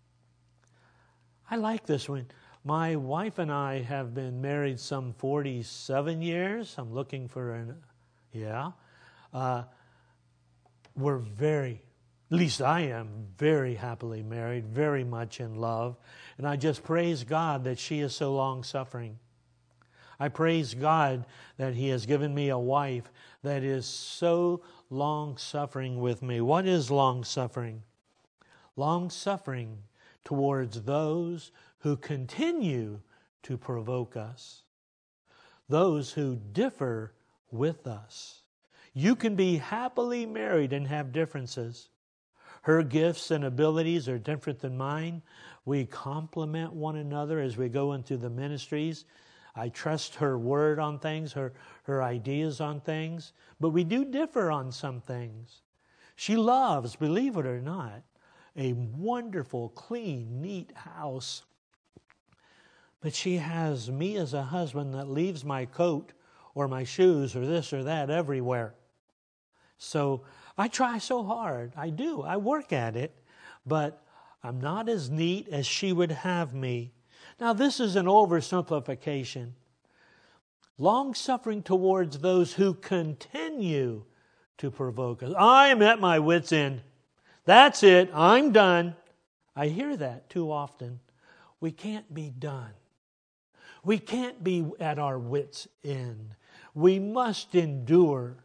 I 1.50 1.56
like 1.56 1.84
this 1.84 2.08
one. 2.08 2.26
My 2.64 2.96
wife 2.96 3.38
and 3.38 3.52
I 3.52 3.82
have 3.82 4.14
been 4.14 4.40
married 4.40 4.80
some 4.80 5.12
47 5.18 6.22
years. 6.22 6.76
I'm 6.78 6.94
looking 6.94 7.28
for 7.28 7.54
an, 7.54 7.74
yeah. 8.32 8.72
Uh, 9.32 9.64
we're 10.96 11.18
very, 11.18 11.82
At 12.30 12.38
least 12.38 12.60
I 12.60 12.80
am 12.80 13.28
very 13.36 13.74
happily 13.74 14.22
married, 14.22 14.66
very 14.66 15.04
much 15.04 15.40
in 15.40 15.56
love. 15.56 15.96
And 16.38 16.46
I 16.46 16.56
just 16.56 16.82
praise 16.82 17.24
God 17.24 17.64
that 17.64 17.78
she 17.78 18.00
is 18.00 18.14
so 18.14 18.34
long 18.34 18.62
suffering. 18.62 19.18
I 20.18 20.28
praise 20.28 20.74
God 20.74 21.24
that 21.56 21.74
He 21.74 21.88
has 21.88 22.06
given 22.06 22.34
me 22.34 22.48
a 22.48 22.58
wife 22.58 23.10
that 23.42 23.62
is 23.62 23.86
so 23.86 24.62
long 24.88 25.36
suffering 25.36 26.00
with 26.00 26.22
me. 26.22 26.40
What 26.40 26.66
is 26.66 26.90
long 26.90 27.24
suffering? 27.24 27.82
Long 28.76 29.10
suffering 29.10 29.78
towards 30.24 30.82
those 30.82 31.50
who 31.80 31.96
continue 31.96 33.00
to 33.42 33.58
provoke 33.58 34.16
us, 34.16 34.62
those 35.68 36.12
who 36.12 36.36
differ 36.36 37.12
with 37.52 37.86
us. 37.86 38.42
You 38.94 39.14
can 39.14 39.36
be 39.36 39.56
happily 39.56 40.26
married 40.26 40.72
and 40.72 40.86
have 40.86 41.12
differences. 41.12 41.88
Her 42.62 42.82
gifts 42.82 43.30
and 43.30 43.44
abilities 43.44 44.08
are 44.08 44.18
different 44.18 44.60
than 44.60 44.76
mine. 44.76 45.22
We 45.64 45.84
complement 45.86 46.72
one 46.72 46.96
another 46.96 47.40
as 47.40 47.56
we 47.56 47.68
go 47.68 47.92
into 47.92 48.16
the 48.16 48.30
ministries. 48.30 49.04
I 49.54 49.68
trust 49.68 50.14
her 50.16 50.38
word 50.38 50.78
on 50.78 50.98
things, 50.98 51.32
her, 51.32 51.52
her 51.84 52.02
ideas 52.02 52.60
on 52.60 52.80
things, 52.80 53.32
but 53.60 53.70
we 53.70 53.84
do 53.84 54.04
differ 54.04 54.50
on 54.50 54.72
some 54.72 55.00
things. 55.00 55.62
She 56.16 56.36
loves, 56.36 56.96
believe 56.96 57.36
it 57.36 57.46
or 57.46 57.60
not, 57.60 58.02
a 58.56 58.72
wonderful, 58.74 59.70
clean, 59.70 60.40
neat 60.40 60.72
house. 60.74 61.42
But 63.00 63.14
she 63.14 63.38
has 63.38 63.90
me 63.90 64.16
as 64.16 64.32
a 64.32 64.44
husband 64.44 64.94
that 64.94 65.08
leaves 65.08 65.44
my 65.44 65.64
coat 65.64 66.12
or 66.54 66.68
my 66.68 66.84
shoes 66.84 67.34
or 67.34 67.46
this 67.46 67.72
or 67.72 67.84
that 67.84 68.10
everywhere. 68.10 68.74
So 69.78 70.22
I 70.56 70.68
try 70.68 70.98
so 70.98 71.24
hard. 71.24 71.72
I 71.76 71.90
do. 71.90 72.22
I 72.22 72.36
work 72.36 72.72
at 72.72 72.96
it, 72.96 73.14
but 73.66 74.02
I'm 74.42 74.60
not 74.60 74.88
as 74.88 75.10
neat 75.10 75.48
as 75.48 75.66
she 75.66 75.92
would 75.92 76.10
have 76.10 76.54
me. 76.54 76.92
Now, 77.40 77.52
this 77.52 77.80
is 77.80 77.96
an 77.96 78.06
oversimplification. 78.06 79.52
Long 80.78 81.14
suffering 81.14 81.62
towards 81.62 82.18
those 82.18 82.54
who 82.54 82.74
continue 82.74 84.04
to 84.58 84.70
provoke 84.70 85.22
us. 85.22 85.32
I 85.36 85.68
am 85.68 85.82
at 85.82 86.00
my 86.00 86.18
wits' 86.18 86.52
end. 86.52 86.82
That's 87.44 87.82
it. 87.82 88.10
I'm 88.14 88.52
done. 88.52 88.96
I 89.56 89.68
hear 89.68 89.96
that 89.96 90.30
too 90.30 90.50
often. 90.50 91.00
We 91.60 91.72
can't 91.72 92.12
be 92.12 92.30
done. 92.30 92.70
We 93.84 93.98
can't 93.98 94.42
be 94.42 94.64
at 94.78 94.98
our 94.98 95.18
wits' 95.18 95.68
end. 95.84 96.36
We 96.74 96.98
must 96.98 97.54
endure 97.54 98.36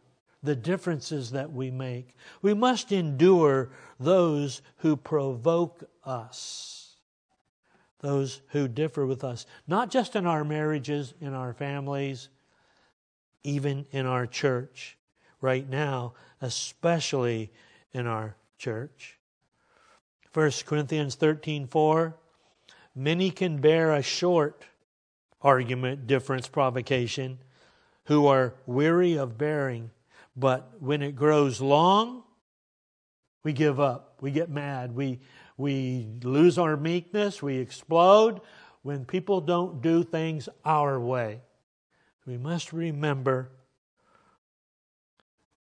the 0.42 0.54
differences 0.54 1.30
that 1.32 1.52
we 1.52 1.70
make. 1.70 2.14
We 2.42 2.54
must 2.54 2.92
endure 2.92 3.70
those 3.98 4.62
who 4.78 4.96
provoke 4.96 5.84
us, 6.04 6.96
those 8.00 8.40
who 8.48 8.68
differ 8.68 9.06
with 9.06 9.24
us, 9.24 9.46
not 9.66 9.90
just 9.90 10.14
in 10.14 10.26
our 10.26 10.44
marriages, 10.44 11.14
in 11.20 11.34
our 11.34 11.52
families, 11.52 12.28
even 13.42 13.86
in 13.90 14.06
our 14.06 14.26
church. 14.26 14.96
Right 15.40 15.68
now, 15.68 16.14
especially 16.40 17.52
in 17.92 18.06
our 18.06 18.34
church. 18.58 19.18
1 20.34 20.50
Corinthians 20.66 21.14
13 21.14 21.66
4 21.66 22.16
Many 22.94 23.30
can 23.30 23.58
bear 23.58 23.92
a 23.92 24.02
short 24.02 24.64
argument, 25.40 26.08
difference, 26.08 26.48
provocation, 26.48 27.38
who 28.08 28.26
are 28.26 28.54
weary 28.64 29.18
of 29.18 29.36
bearing. 29.36 29.90
But 30.34 30.80
when 30.80 31.02
it 31.02 31.14
grows 31.14 31.60
long, 31.60 32.22
we 33.44 33.52
give 33.52 33.78
up. 33.78 34.16
We 34.22 34.30
get 34.30 34.48
mad. 34.48 34.94
We, 34.94 35.20
we 35.58 36.08
lose 36.22 36.56
our 36.56 36.76
meekness. 36.76 37.42
We 37.42 37.58
explode 37.58 38.40
when 38.80 39.04
people 39.04 39.42
don't 39.42 39.82
do 39.82 40.02
things 40.02 40.48
our 40.64 40.98
way. 40.98 41.42
We 42.26 42.38
must 42.38 42.72
remember 42.72 43.50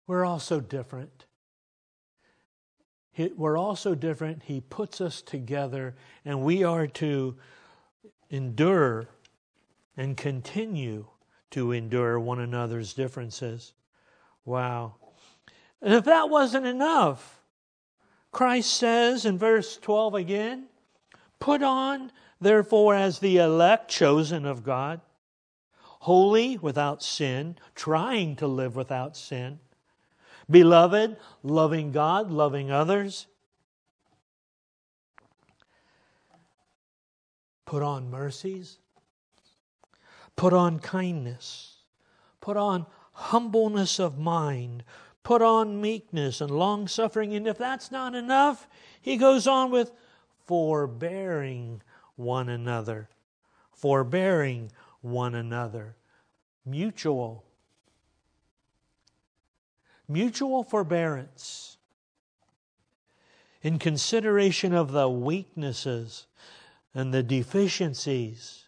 we're 0.09 0.24
also 0.24 0.59
different. 0.59 1.26
We're 3.16 3.57
also 3.57 3.94
different. 3.94 4.42
He 4.44 4.61
puts 4.61 5.00
us 5.00 5.22
together, 5.22 5.94
and 6.24 6.42
we 6.42 6.64
are 6.64 6.88
to 6.88 7.37
endure 8.31 9.07
and 9.96 10.16
continue 10.16 11.07
to 11.53 11.73
endure 11.73 12.19
one 12.19 12.41
another's 12.41 12.93
differences. 12.95 13.73
Wow. 14.45 14.95
And 15.81 15.95
if 15.95 16.05
that 16.05 16.29
wasn't 16.29 16.67
enough, 16.67 17.41
Christ 18.31 18.73
says 18.75 19.25
in 19.25 19.38
verse 19.38 19.77
12 19.77 20.15
again, 20.15 20.67
Put 21.38 21.62
on, 21.62 22.12
therefore, 22.41 22.95
as 22.95 23.19
the 23.19 23.38
elect 23.38 23.91
chosen 23.91 24.47
of 24.47 24.62
God, 24.62 25.01
holy 25.83 26.57
without 26.59 27.03
sin, 27.03 27.57
trying 27.75 28.37
to 28.37 28.47
live 28.47 28.77
without 28.77 29.17
sin, 29.17 29.61
beloved, 30.49 31.17
loving 31.43 31.93
God, 31.93 32.31
loving 32.31 32.71
others. 32.71 33.27
Put 37.67 37.83
on 37.83 38.11
mercies, 38.11 38.79
put 40.37 40.53
on 40.53 40.79
kindness, 40.79 41.77
put 42.40 42.57
on 42.57 42.87
humbleness 43.12 43.99
of 43.99 44.18
mind, 44.18 44.83
put 45.23 45.42
on 45.42 45.81
meekness 45.81 46.40
and 46.40 46.51
long 46.51 46.88
suffering. 46.88 47.35
And 47.35 47.47
if 47.47 47.59
that's 47.59 47.90
not 47.90 48.14
enough, 48.14 48.66
he 49.01 49.16
goes 49.16 49.47
on 49.47 49.71
with 49.71 49.92
forbearing 50.47 51.83
one 52.16 52.49
another. 52.49 53.09
Forbearing 53.73 54.71
one 55.01 55.35
another. 55.35 55.97
Mutual. 56.64 57.45
Mutual 60.09 60.62
forbearance. 60.62 61.77
In 63.62 63.79
consideration 63.79 64.75
of 64.75 64.92
the 64.92 65.09
weaknesses 65.09 66.27
and 66.95 67.14
the 67.14 67.23
deficiencies 67.23 68.62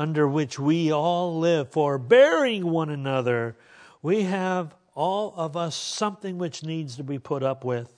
under 0.00 0.26
which 0.26 0.58
we 0.58 0.90
all 0.90 1.38
live, 1.38 1.70
forbearing 1.70 2.64
one 2.64 2.88
another 2.88 3.54
we 4.00 4.22
have, 4.22 4.74
all 4.94 5.34
of 5.36 5.58
us, 5.58 5.76
something 5.76 6.38
which 6.38 6.64
needs 6.64 6.96
to 6.96 7.04
be 7.04 7.18
put 7.18 7.42
up 7.42 7.64
with. 7.64 7.94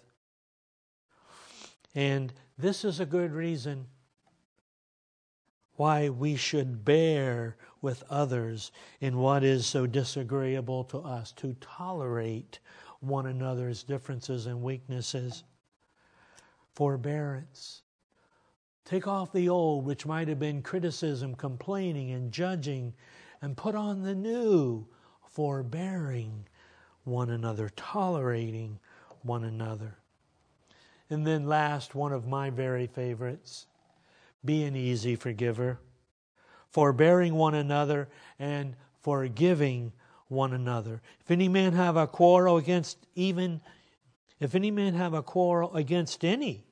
And 1.94 2.32
this 2.58 2.84
is 2.84 2.98
a 2.98 3.06
good 3.06 3.30
reason 3.30 3.86
why 5.76 6.08
we 6.08 6.34
should 6.34 6.84
bear 6.84 7.56
with 7.80 8.02
others 8.10 8.72
in 9.00 9.18
what 9.18 9.44
is 9.44 9.64
so 9.64 9.86
disagreeable 9.86 10.82
to 10.82 10.98
us, 10.98 11.30
to 11.30 11.54
tolerate 11.60 12.58
one 12.98 13.26
another's 13.26 13.84
differences 13.84 14.46
and 14.46 14.60
weaknesses. 14.60 15.44
Forbearance. 16.74 17.81
Take 18.84 19.06
off 19.06 19.32
the 19.32 19.48
old, 19.48 19.84
which 19.84 20.06
might 20.06 20.28
have 20.28 20.38
been 20.38 20.62
criticism, 20.62 21.34
complaining, 21.34 22.10
and 22.10 22.32
judging, 22.32 22.94
and 23.40 23.56
put 23.56 23.74
on 23.74 24.02
the 24.02 24.14
new, 24.14 24.86
forbearing 25.28 26.46
one 27.04 27.30
another, 27.30 27.70
tolerating 27.76 28.78
one 29.22 29.44
another. 29.44 29.96
And 31.08 31.26
then, 31.26 31.46
last, 31.46 31.94
one 31.94 32.12
of 32.12 32.26
my 32.26 32.50
very 32.50 32.86
favorites 32.86 33.66
be 34.44 34.64
an 34.64 34.74
easy 34.74 35.14
forgiver, 35.14 35.78
forbearing 36.70 37.34
one 37.34 37.54
another 37.54 38.08
and 38.38 38.74
forgiving 39.00 39.92
one 40.28 40.52
another. 40.52 41.02
If 41.20 41.30
any 41.30 41.48
man 41.48 41.74
have 41.74 41.96
a 41.96 42.06
quarrel 42.06 42.56
against 42.56 42.98
even, 43.14 43.60
if 44.40 44.54
any 44.54 44.70
man 44.70 44.94
have 44.94 45.14
a 45.14 45.22
quarrel 45.22 45.74
against 45.74 46.24
any, 46.24 46.64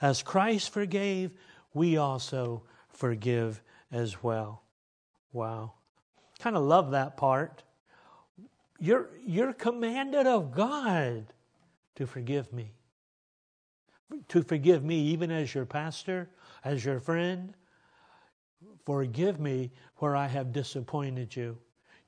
as 0.00 0.22
Christ 0.22 0.70
forgave, 0.72 1.32
we 1.74 1.96
also 1.96 2.62
forgive 2.88 3.62
as 3.90 4.22
well. 4.22 4.62
Wow. 5.32 5.74
Kind 6.38 6.56
of 6.56 6.62
love 6.62 6.92
that 6.92 7.16
part. 7.16 7.62
You're, 8.78 9.10
you're 9.26 9.52
commanded 9.52 10.26
of 10.26 10.54
God 10.54 11.26
to 11.96 12.06
forgive 12.06 12.52
me. 12.52 12.72
To 14.28 14.42
forgive 14.42 14.84
me, 14.84 14.96
even 14.96 15.30
as 15.30 15.54
your 15.54 15.66
pastor, 15.66 16.30
as 16.64 16.84
your 16.84 17.00
friend. 17.00 17.54
Forgive 18.86 19.38
me 19.38 19.70
where 19.96 20.16
I 20.16 20.26
have 20.28 20.52
disappointed 20.52 21.34
you. 21.34 21.58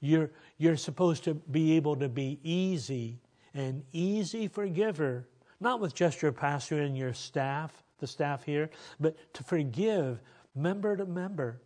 You're, 0.00 0.30
you're 0.56 0.76
supposed 0.76 1.24
to 1.24 1.34
be 1.34 1.76
able 1.76 1.96
to 1.96 2.08
be 2.08 2.40
easy, 2.42 3.20
an 3.52 3.82
easy 3.92 4.48
forgiver, 4.48 5.28
not 5.60 5.80
with 5.80 5.94
just 5.94 6.22
your 6.22 6.32
pastor 6.32 6.80
and 6.80 6.96
your 6.96 7.12
staff, 7.12 7.82
the 7.98 8.06
staff 8.06 8.44
here, 8.44 8.70
but 8.98 9.16
to 9.34 9.44
forgive 9.44 10.20
member 10.54 10.96
to 10.96 11.04
member, 11.04 11.60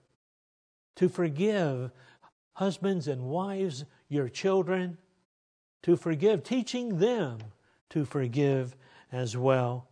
to 0.97 1.09
forgive 1.09 1.91
husbands 2.55 3.09
and 3.09 3.23
wives, 3.23 3.85
your 4.09 4.29
children, 4.29 4.99
to 5.83 5.97
forgive, 5.97 6.43
teaching 6.43 6.99
them 6.99 7.39
to 7.91 8.05
forgive 8.05 8.75
as 9.13 9.37
well. 9.37 9.89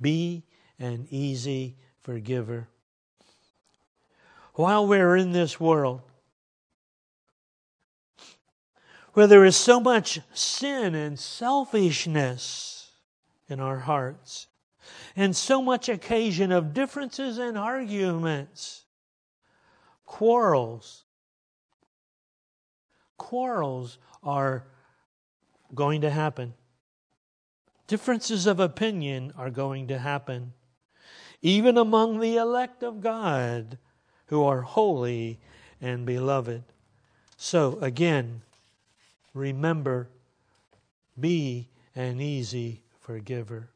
Be 0.00 0.42
an 0.78 1.06
easy 1.10 1.76
forgiver. 2.00 2.68
While 4.54 4.86
we're 4.86 5.16
in 5.16 5.32
this 5.32 5.58
world, 5.58 6.02
where 9.12 9.26
there 9.26 9.44
is 9.44 9.56
so 9.56 9.78
much 9.78 10.20
sin 10.32 10.94
and 10.94 11.18
selfishness 11.18 12.90
in 13.48 13.60
our 13.60 13.80
hearts, 13.80 14.46
and 15.14 15.36
so 15.36 15.60
much 15.60 15.88
occasion 15.88 16.50
of 16.50 16.72
differences 16.72 17.38
and 17.38 17.58
arguments, 17.58 18.84
quarrels. 20.06 21.04
Quarrels 23.18 23.98
are 24.22 24.64
going 25.74 26.00
to 26.00 26.10
happen. 26.10 26.54
Differences 27.86 28.46
of 28.46 28.58
opinion 28.58 29.32
are 29.36 29.50
going 29.50 29.88
to 29.88 29.98
happen, 29.98 30.54
even 31.42 31.76
among 31.76 32.20
the 32.20 32.36
elect 32.36 32.82
of 32.82 33.02
God 33.02 33.76
who 34.26 34.42
are 34.44 34.62
holy 34.62 35.38
and 35.80 36.06
beloved. 36.06 36.62
So, 37.36 37.78
again, 37.82 38.42
remember, 39.34 40.08
be 41.18 41.68
an 41.94 42.20
easy 42.20 42.82
forgiver. 43.00 43.70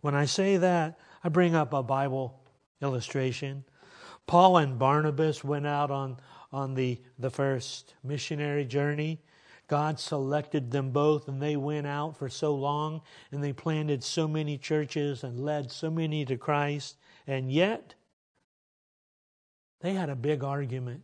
When 0.00 0.14
I 0.14 0.26
say 0.26 0.56
that, 0.58 0.98
I 1.22 1.28
bring 1.28 1.54
up 1.54 1.72
a 1.72 1.82
Bible 1.82 2.40
illustration. 2.82 3.64
Paul 4.26 4.58
and 4.58 4.78
Barnabas 4.78 5.42
went 5.42 5.66
out 5.66 5.90
on, 5.90 6.18
on 6.52 6.74
the, 6.74 7.00
the 7.18 7.30
first 7.30 7.94
missionary 8.02 8.64
journey. 8.64 9.20
God 9.66 9.98
selected 9.98 10.70
them 10.70 10.90
both, 10.90 11.28
and 11.28 11.40
they 11.40 11.56
went 11.56 11.86
out 11.86 12.18
for 12.18 12.28
so 12.28 12.54
long, 12.54 13.00
and 13.32 13.42
they 13.42 13.52
planted 13.52 14.04
so 14.04 14.28
many 14.28 14.58
churches 14.58 15.24
and 15.24 15.40
led 15.40 15.70
so 15.70 15.90
many 15.90 16.24
to 16.26 16.36
Christ. 16.36 16.96
And 17.26 17.50
yet, 17.50 17.94
they 19.80 19.94
had 19.94 20.10
a 20.10 20.16
big 20.16 20.44
argument 20.44 21.02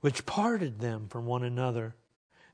which 0.00 0.26
parted 0.26 0.80
them 0.80 1.08
from 1.08 1.26
one 1.26 1.42
another. 1.42 1.94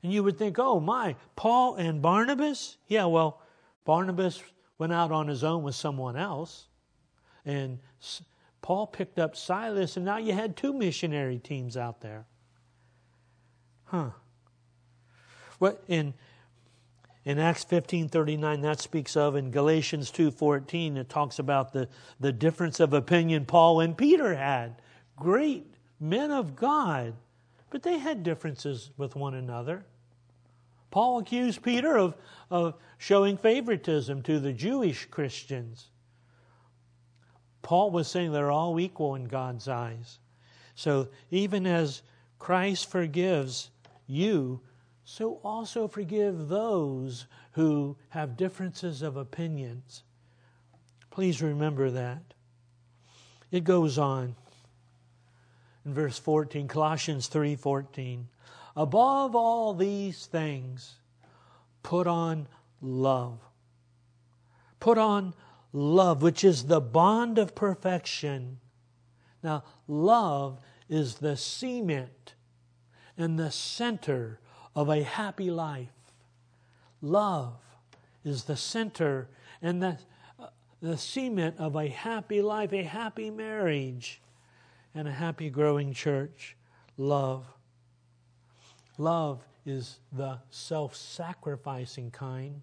And 0.01 0.11
you 0.11 0.23
would 0.23 0.37
think, 0.37 0.57
oh 0.59 0.79
my, 0.79 1.15
Paul 1.35 1.75
and 1.75 2.01
Barnabas? 2.01 2.77
Yeah, 2.87 3.05
well, 3.05 3.41
Barnabas 3.85 4.41
went 4.77 4.93
out 4.93 5.11
on 5.11 5.27
his 5.27 5.43
own 5.43 5.63
with 5.63 5.75
someone 5.75 6.17
else, 6.17 6.67
and 7.45 7.79
Paul 8.61 8.87
picked 8.87 9.19
up 9.19 9.35
Silas, 9.35 9.95
and 9.95 10.05
now 10.05 10.17
you 10.17 10.33
had 10.33 10.57
two 10.57 10.73
missionary 10.73 11.39
teams 11.39 11.77
out 11.77 12.01
there. 12.01 12.25
Huh. 13.85 14.09
What 15.59 15.83
in 15.87 16.13
in 17.23 17.39
Acts 17.39 17.63
15:39 17.63 18.61
that 18.61 18.79
speaks 18.79 19.15
of 19.15 19.35
in 19.35 19.51
Galatians 19.51 20.11
2:14 20.11 20.97
it 20.97 21.09
talks 21.09 21.39
about 21.39 21.73
the 21.73 21.87
the 22.19 22.31
difference 22.31 22.79
of 22.79 22.93
opinion 22.93 23.45
Paul 23.45 23.79
and 23.79 23.97
Peter 23.97 24.35
had. 24.35 24.81
Great 25.15 25.75
men 25.99 26.31
of 26.31 26.55
God, 26.55 27.13
but 27.75 27.83
they 27.83 27.97
had 27.97 28.23
differences 28.23 28.89
with 28.95 29.17
one 29.17 29.33
another. 29.33 29.85
Paul 30.91 31.19
accused 31.19 31.61
Peter 31.61 31.97
of, 31.97 32.15
of 32.49 32.75
showing 32.97 33.35
favoritism 33.35 34.21
to 34.21 34.39
the 34.39 34.53
Jewish 34.53 35.03
Christians. 35.07 35.89
Paul 37.63 37.91
was 37.91 38.07
saying 38.07 38.31
they're 38.31 38.49
all 38.49 38.79
equal 38.79 39.15
in 39.15 39.25
God's 39.25 39.67
eyes. 39.67 40.19
So 40.75 41.09
even 41.31 41.67
as 41.67 42.01
Christ 42.39 42.89
forgives 42.89 43.71
you, 44.07 44.61
so 45.03 45.41
also 45.43 45.89
forgive 45.89 46.47
those 46.47 47.25
who 47.51 47.97
have 48.07 48.37
differences 48.37 49.01
of 49.01 49.17
opinions. 49.17 50.03
Please 51.11 51.41
remember 51.41 51.91
that. 51.91 52.23
It 53.51 53.65
goes 53.65 53.97
on 53.97 54.37
in 55.85 55.93
verse 55.93 56.17
14, 56.17 56.67
Colossians 56.67 57.27
3:14. 57.27 58.27
Above 58.75 59.35
all 59.35 59.73
these 59.73 60.25
things, 60.25 60.95
put 61.83 62.07
on 62.07 62.47
love. 62.81 63.39
Put 64.79 64.97
on 64.97 65.33
love, 65.71 66.21
which 66.21 66.43
is 66.43 66.65
the 66.65 66.81
bond 66.81 67.37
of 67.37 67.55
perfection. 67.55 68.59
Now, 69.43 69.63
love 69.87 70.59
is 70.89 71.15
the 71.15 71.37
cement 71.37 72.33
and 73.17 73.39
the 73.39 73.51
center 73.51 74.39
of 74.75 74.89
a 74.89 75.03
happy 75.03 75.49
life. 75.49 75.89
Love 77.01 77.53
is 78.23 78.45
the 78.45 78.57
center 78.57 79.29
and 79.61 79.81
the, 79.81 79.97
uh, 80.39 80.47
the 80.81 80.97
cement 80.97 81.55
of 81.59 81.75
a 81.75 81.87
happy 81.87 82.41
life, 82.41 82.73
a 82.73 82.83
happy 82.83 83.29
marriage, 83.29 84.21
and 84.95 85.07
a 85.07 85.11
happy 85.11 85.49
growing 85.49 85.93
church. 85.93 86.55
Love. 86.97 87.45
Love 88.97 89.45
is 89.65 89.99
the 90.11 90.39
self 90.49 90.95
sacrificing 90.95 92.09
kind, 92.09 92.61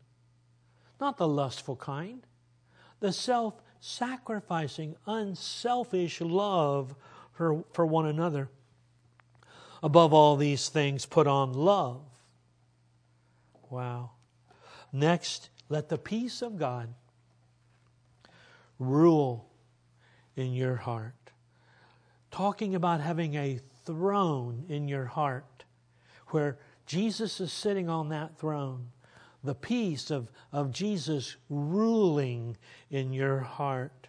not 1.01 1.19
the 1.19 1.29
lustful 1.29 1.77
kind. 1.77 2.27
The 3.01 3.13
self 3.13 3.61
sacrificing, 3.81 4.97
unselfish 5.07 6.21
love 6.21 6.95
for, 7.33 7.65
for 7.73 7.85
one 7.85 8.07
another. 8.07 8.49
Above 9.83 10.15
all 10.15 10.37
these 10.37 10.69
things, 10.69 11.05
put 11.05 11.27
on 11.27 11.53
love. 11.53 12.01
Wow. 13.69 14.13
Next, 14.93 15.51
let 15.69 15.89
the 15.89 15.99
peace 15.99 16.43
of 16.43 16.57
God 16.57 16.95
rule 18.79 19.49
in 20.37 20.53
your 20.53 20.77
heart. 20.77 21.22
Talking 22.33 22.75
about 22.75 23.01
having 23.01 23.35
a 23.37 23.61
throne 23.85 24.65
in 24.69 24.89
your 24.89 25.05
heart 25.05 25.65
where 26.29 26.57
Jesus 26.87 27.41
is 27.41 27.53
sitting 27.53 27.91
on 27.91 28.09
that 28.09 28.39
throne, 28.39 28.89
the 29.45 29.55
peace 29.55 30.11
of, 30.11 30.33
of 30.51 30.73
Jesus 30.73 31.37
ruling 31.51 32.57
in 32.91 33.13
your 33.13 33.41
heart. 33.41 34.09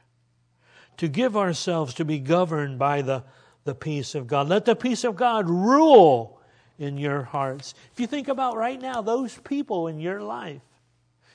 To 0.98 1.10
give 1.10 1.36
ourselves 1.36 1.94
to 1.96 2.06
be 2.06 2.20
governed 2.20 2.80
by 2.80 3.02
the, 3.02 3.24
the 3.66 3.76
peace 3.76 4.16
of 4.16 4.26
God. 4.28 4.48
Let 4.48 4.64
the 4.64 4.76
peace 4.76 5.04
of 5.04 5.18
God 5.18 5.50
rule 5.50 6.40
in 6.80 6.98
your 6.98 7.24
hearts. 7.24 7.74
If 7.92 8.00
you 8.00 8.08
think 8.08 8.30
about 8.30 8.56
right 8.56 8.82
now, 8.82 9.02
those 9.02 9.38
people 9.40 9.88
in 9.88 10.00
your 10.00 10.22
life, 10.22 10.62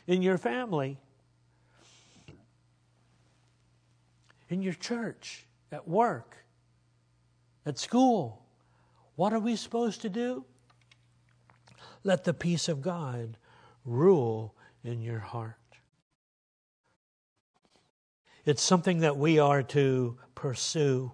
in 0.07 0.23
your 0.23 0.39
family, 0.39 0.97
in 4.49 4.63
your 4.63 4.73
church, 4.73 5.45
at 5.71 5.87
work, 5.87 6.37
at 7.69 7.79
school, 7.79 8.43
what 9.15 9.33
are 9.33 9.39
we 9.39 9.55
supposed 9.55 10.01
to 10.01 10.09
do? 10.09 10.45
Let 12.03 12.25
the 12.25 12.33
peace 12.33 12.69
of 12.69 12.81
God 12.81 13.37
rule 13.85 14.55
in 14.83 15.03
your 15.03 15.19
heart. 15.19 15.55
It's 18.47 18.63
something 18.63 19.01
that 19.01 19.19
we 19.19 19.39
are 19.39 19.63
to 19.65 20.17
pursue. 20.35 21.13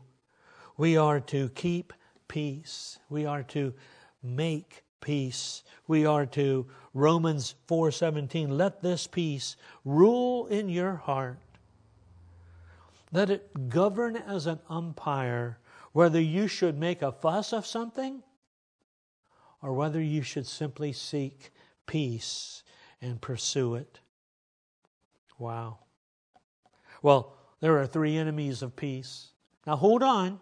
We 0.76 0.96
are 0.96 1.18
to 1.20 1.48
keep 1.50 1.92
peace. 2.28 3.00
We 3.08 3.26
are 3.26 3.42
to 3.44 3.74
make 4.22 4.84
peace. 5.00 5.64
We 5.88 6.06
are 6.06 6.26
to 6.26 6.68
Romans 6.92 7.56
4:17 7.66 8.56
let 8.56 8.80
this 8.80 9.08
peace 9.08 9.56
rule 9.84 10.46
in 10.46 10.68
your 10.68 10.94
heart. 10.94 11.40
Let 13.10 13.30
it 13.30 13.68
govern 13.68 14.16
as 14.16 14.46
an 14.46 14.60
umpire 14.68 15.58
whether 15.94 16.20
you 16.20 16.48
should 16.48 16.76
make 16.76 17.02
a 17.02 17.12
fuss 17.12 17.52
of 17.52 17.64
something 17.64 18.20
or 19.62 19.72
whether 19.72 20.02
you 20.02 20.22
should 20.22 20.46
simply 20.46 20.92
seek 20.92 21.52
peace 21.86 22.64
and 23.00 23.20
pursue 23.20 23.76
it. 23.76 24.00
Wow. 25.38 25.78
Well, 27.00 27.36
there 27.60 27.78
are 27.78 27.86
three 27.86 28.16
enemies 28.16 28.60
of 28.60 28.74
peace. 28.74 29.28
Now 29.68 29.76
hold 29.76 30.02
on. 30.02 30.40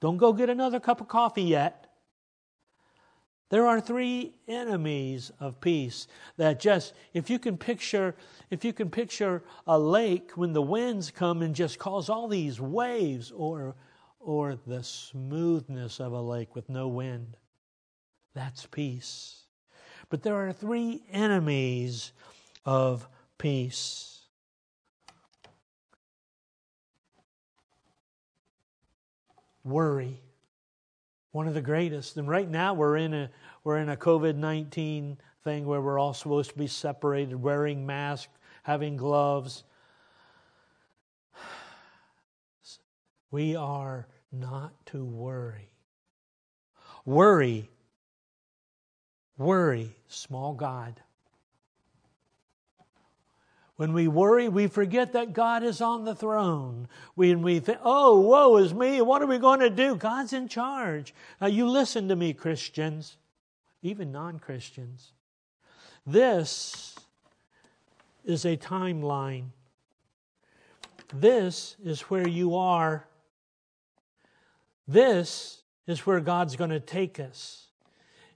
Don't 0.00 0.18
go 0.18 0.32
get 0.32 0.48
another 0.48 0.78
cup 0.78 1.00
of 1.00 1.08
coffee 1.08 1.42
yet. 1.42 1.88
There 3.50 3.66
are 3.66 3.80
three 3.80 4.34
enemies 4.46 5.32
of 5.40 5.60
peace 5.60 6.06
that 6.36 6.60
just 6.60 6.92
if 7.12 7.28
you 7.28 7.40
can 7.40 7.58
picture 7.58 8.14
if 8.50 8.64
you 8.64 8.72
can 8.72 8.88
picture 8.88 9.42
a 9.66 9.76
lake 9.76 10.30
when 10.36 10.52
the 10.52 10.62
winds 10.62 11.10
come 11.10 11.42
and 11.42 11.56
just 11.56 11.80
cause 11.80 12.08
all 12.08 12.28
these 12.28 12.60
waves 12.60 13.32
or 13.32 13.74
or 14.20 14.56
the 14.66 14.82
smoothness 14.82 16.00
of 16.00 16.12
a 16.12 16.20
lake 16.20 16.54
with 16.54 16.68
no 16.68 16.88
wind. 16.88 17.36
That's 18.34 18.66
peace. 18.66 19.44
But 20.10 20.22
there 20.22 20.34
are 20.36 20.52
three 20.52 21.02
enemies 21.10 22.12
of 22.64 23.08
peace. 23.36 24.22
Worry, 29.64 30.20
one 31.32 31.46
of 31.46 31.54
the 31.54 31.60
greatest. 31.60 32.16
And 32.16 32.28
right 32.28 32.48
now 32.48 32.72
we're 32.74 32.96
in 32.96 33.12
a 33.12 33.30
we're 33.64 33.78
in 33.78 33.90
a 33.90 33.96
COVID 33.96 34.36
nineteen 34.36 35.18
thing 35.44 35.66
where 35.66 35.80
we're 35.80 35.98
all 35.98 36.14
supposed 36.14 36.50
to 36.50 36.58
be 36.58 36.66
separated, 36.66 37.36
wearing 37.36 37.84
masks, 37.84 38.32
having 38.62 38.96
gloves. 38.96 39.64
We 43.30 43.56
are 43.56 44.06
not 44.32 44.72
to 44.86 45.04
worry. 45.04 45.68
Worry, 47.04 47.70
worry, 49.36 49.96
small 50.08 50.54
God. 50.54 51.00
When 53.76 53.92
we 53.92 54.08
worry, 54.08 54.48
we 54.48 54.66
forget 54.66 55.12
that 55.12 55.32
God 55.32 55.62
is 55.62 55.80
on 55.80 56.04
the 56.04 56.14
throne. 56.14 56.88
When 57.14 57.42
we 57.42 57.60
think, 57.60 57.78
oh, 57.84 58.18
woe 58.20 58.56
is 58.56 58.74
me, 58.74 59.00
what 59.00 59.22
are 59.22 59.26
we 59.26 59.38
going 59.38 59.60
to 59.60 59.70
do? 59.70 59.94
God's 59.94 60.32
in 60.32 60.48
charge. 60.48 61.14
Now, 61.40 61.46
you 61.46 61.68
listen 61.68 62.08
to 62.08 62.16
me, 62.16 62.32
Christians, 62.32 63.16
even 63.82 64.10
non 64.10 64.40
Christians. 64.40 65.12
This 66.04 66.96
is 68.24 68.44
a 68.44 68.56
timeline. 68.56 69.44
This 71.14 71.76
is 71.84 72.00
where 72.02 72.26
you 72.26 72.56
are. 72.56 73.06
This 74.88 75.62
is 75.86 76.06
where 76.06 76.20
God's 76.20 76.56
going 76.56 76.70
to 76.70 76.80
take 76.80 77.20
us. 77.20 77.66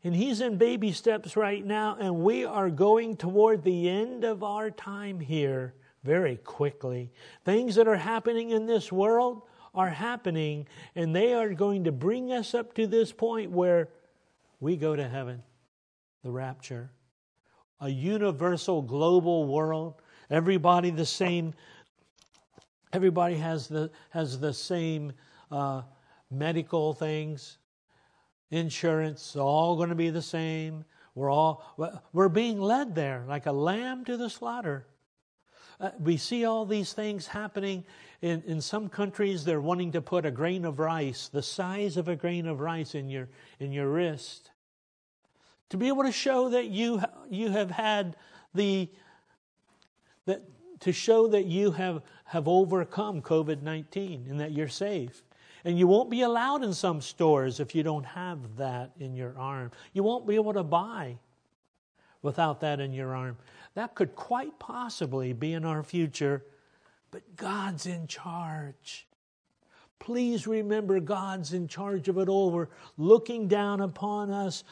And 0.05 0.15
He's 0.15 0.43
in 0.43 0.59
baby 0.59 0.93
steps 0.93 1.35
right 1.37 1.65
now, 1.65 1.97
and 1.99 2.23
we 2.23 2.45
are 2.45 2.69
going 2.69 3.17
toward 3.17 3.65
the 3.65 3.89
end 3.89 4.25
of 4.25 4.45
our 4.45 4.71
time 4.71 5.19
here 5.19 5.75
very 6.05 6.37
quickly. 6.37 7.11
Things 7.45 7.77
that 7.77 7.89
are 7.89 7.97
happening 7.97 8.51
in 8.51 8.67
this 8.67 8.93
world 8.93 9.43
are 9.75 9.89
happening, 9.89 10.67
and 10.95 11.17
they 11.17 11.33
are 11.33 11.55
going 11.55 11.85
to 11.85 11.93
bring 11.93 12.33
us 12.33 12.55
up 12.55 12.75
to 12.75 12.87
this 12.87 13.13
point 13.13 13.51
where 13.51 13.89
we 14.61 14.77
go 14.77 14.95
to 14.95 15.09
heaven, 15.09 15.43
the 16.23 16.31
rapture. 16.31 16.91
A 17.81 17.89
universal 17.89 18.83
global 18.83 19.47
world, 19.47 19.95
everybody 20.31 20.91
the 20.91 21.07
same, 21.07 21.55
everybody 22.93 23.37
has 23.37 23.69
the, 23.69 23.91
has 24.11 24.39
the 24.39 24.53
same 24.53 25.13
uh, 25.51 25.83
medical 26.33 26.95
things, 26.95 27.59
insurance, 28.51 29.37
all 29.37 29.77
going 29.77 29.91
to 29.91 29.95
be 29.95 30.11
the 30.11 30.23
same. 30.23 30.85
We're 31.15 31.31
all 31.31 31.63
we're 32.13 32.29
being 32.29 32.61
led 32.61 32.95
there 32.95 33.25
like 33.29 33.47
a 33.47 33.53
lamb 33.53 34.05
to 34.07 34.17
the 34.17 34.31
slaughter. 34.31 34.87
Uh, 35.79 35.91
we 35.99 36.17
see 36.17 36.45
all 36.45 36.65
these 36.65 36.93
things 36.93 37.27
happening 37.27 37.85
in, 38.21 38.43
in 38.47 38.61
some 38.61 38.89
countries. 38.89 39.45
They're 39.45 39.61
wanting 39.61 39.93
to 39.93 40.01
put 40.01 40.25
a 40.25 40.31
grain 40.31 40.65
of 40.65 40.79
rice, 40.79 41.29
the 41.29 41.43
size 41.43 41.97
of 41.97 42.09
a 42.09 42.17
grain 42.17 42.47
of 42.47 42.61
rice, 42.61 42.95
in 42.95 43.09
your 43.09 43.29
in 43.59 43.73
your 43.73 43.91
wrist, 43.91 44.51
to 45.71 45.77
be 45.77 45.89
able 45.89 46.05
to 46.05 46.13
show 46.13 46.51
that 46.51 46.67
you 46.67 47.03
you 47.29 47.51
have 47.51 47.71
had 47.71 48.17
the 48.55 48.89
that 50.27 50.43
to 50.81 50.93
show 50.93 51.29
that 51.29 51.47
you 51.47 51.73
have 51.73 52.03
have 52.25 52.49
overcome 52.49 53.21
COVID 53.21 53.63
nineteen 53.63 54.27
and 54.31 54.41
that 54.41 54.53
you're 54.53 54.69
safe. 54.69 55.23
And 55.65 55.79
you 55.79 55.87
won't 55.87 56.11
be 56.11 56.23
allowed 56.23 56.65
in 56.65 56.75
some 56.75 57.01
stores 57.01 57.61
if 57.61 57.75
you 57.75 57.83
don't 57.83 58.05
have 58.05 58.57
that 58.57 58.91
in 58.99 59.15
your 59.15 59.37
arm. 59.39 59.71
You 59.93 60.03
won't 60.03 60.27
be 60.27 60.35
able 60.35 60.53
to 60.55 60.65
buy 60.65 61.19
without 62.23 62.61
that 62.61 62.81
in 62.81 62.93
your 62.93 63.15
arm. 63.15 63.37
That 63.75 63.95
could 63.95 64.15
quite 64.15 64.59
possibly 64.59 65.33
be 65.33 65.53
in 65.53 65.65
our 65.65 65.83
future, 65.83 66.45
but 67.11 67.37
God's 67.37 67.87
in 67.87 68.07
charge. 68.07 69.07
Please 69.99 70.47
remember 70.49 70.99
God's 70.99 71.53
in 71.53 71.69
charge 71.69 72.09
of 72.09 72.19
it 72.19 72.29
all. 72.29 72.51
We're 72.51 72.69
looking 72.97 73.47
down 73.47 73.81
upon 73.81 74.31
us, 74.31 74.65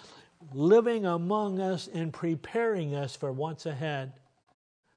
living 0.52 1.06
among 1.06 1.60
us, 1.60 1.88
and 1.92 2.12
preparing 2.12 2.96
us 2.96 3.14
for 3.14 3.30
what's 3.30 3.66
ahead. 3.66 4.12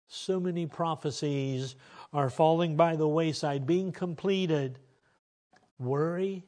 So 0.08 0.40
many 0.40 0.66
prophecies 0.66 1.76
are 2.14 2.30
falling 2.30 2.76
by 2.76 2.96
the 2.96 3.08
wayside, 3.08 3.68
being 3.68 3.92
completed 3.92 4.80
worry, 5.80 6.46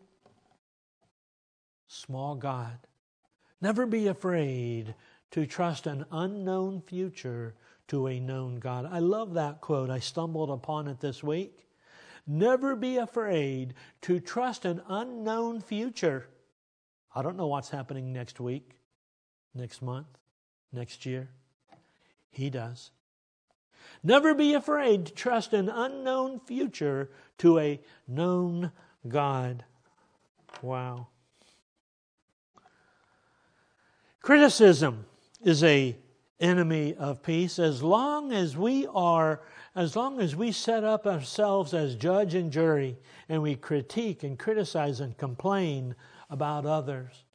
small 1.88 2.36
God. 2.36 2.78
Never 3.62 3.86
be 3.86 4.08
afraid 4.08 4.96
to 5.32 5.46
trust 5.46 5.88
an 5.88 6.06
unknown 6.12 6.82
future 6.82 7.56
to 7.88 8.08
a 8.08 8.20
known 8.20 8.60
God. 8.60 8.88
I 8.90 9.00
love 9.00 9.34
that 9.36 9.62
quote. 9.62 9.90
I 9.90 10.00
stumbled 10.00 10.50
upon 10.50 10.88
it 10.88 11.00
this 11.00 11.24
week. 11.24 11.68
Never 12.28 12.76
be 12.76 12.98
afraid 12.98 13.76
to 14.02 14.20
trust 14.20 14.66
an 14.66 14.82
unknown 14.88 15.62
future. 15.62 16.28
I 17.14 17.22
don't 17.22 17.38
know 17.38 17.48
what's 17.48 17.70
happening 17.70 18.12
next 18.12 18.40
week, 18.40 18.78
next 19.54 19.82
month, 19.82 20.08
next 20.74 21.06
year. 21.06 21.30
He 22.32 22.50
does. 22.50 22.92
Never 24.04 24.34
be 24.34 24.54
afraid 24.54 25.06
to 25.06 25.14
trust 25.14 25.54
an 25.54 25.70
unknown 25.70 26.40
future 26.40 27.12
to 27.38 27.60
a 27.60 27.80
known 28.08 28.72
God. 29.08 29.64
Wow. 30.62 31.08
Criticism 34.22 35.06
is 35.44 35.64
a 35.64 35.96
enemy 36.40 36.96
of 36.96 37.24
peace 37.24 37.60
as 37.60 37.82
long 37.82 38.34
as 38.34 38.58
we 38.58 38.88
are 38.88 39.42
as 39.76 39.96
long 39.96 40.22
as 40.22 40.36
we 40.36 40.52
set 40.52 40.84
up 40.84 41.06
ourselves 41.06 41.74
as 41.74 41.96
judge 41.96 42.34
and 42.34 42.52
jury 42.52 42.98
and 43.28 43.42
we 43.42 43.56
critique 43.56 44.24
and 44.24 44.40
criticize 44.40 45.02
and 45.02 45.18
complain 45.18 45.96
about 46.30 46.66
others. 46.66 47.26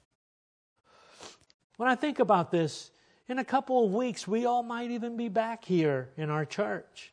When 1.77 1.89
I 1.89 1.95
think 1.95 2.19
about 2.19 2.51
this, 2.51 2.91
in 3.29 3.39
a 3.39 3.45
couple 3.45 3.85
of 3.87 3.93
weeks, 3.93 4.27
we 4.27 4.45
all 4.45 4.63
might 4.63 4.91
even 4.91 5.17
be 5.17 5.29
back 5.29 5.65
here 5.65 6.11
in 6.17 6.31
our 6.31 6.45
church. 6.45 7.13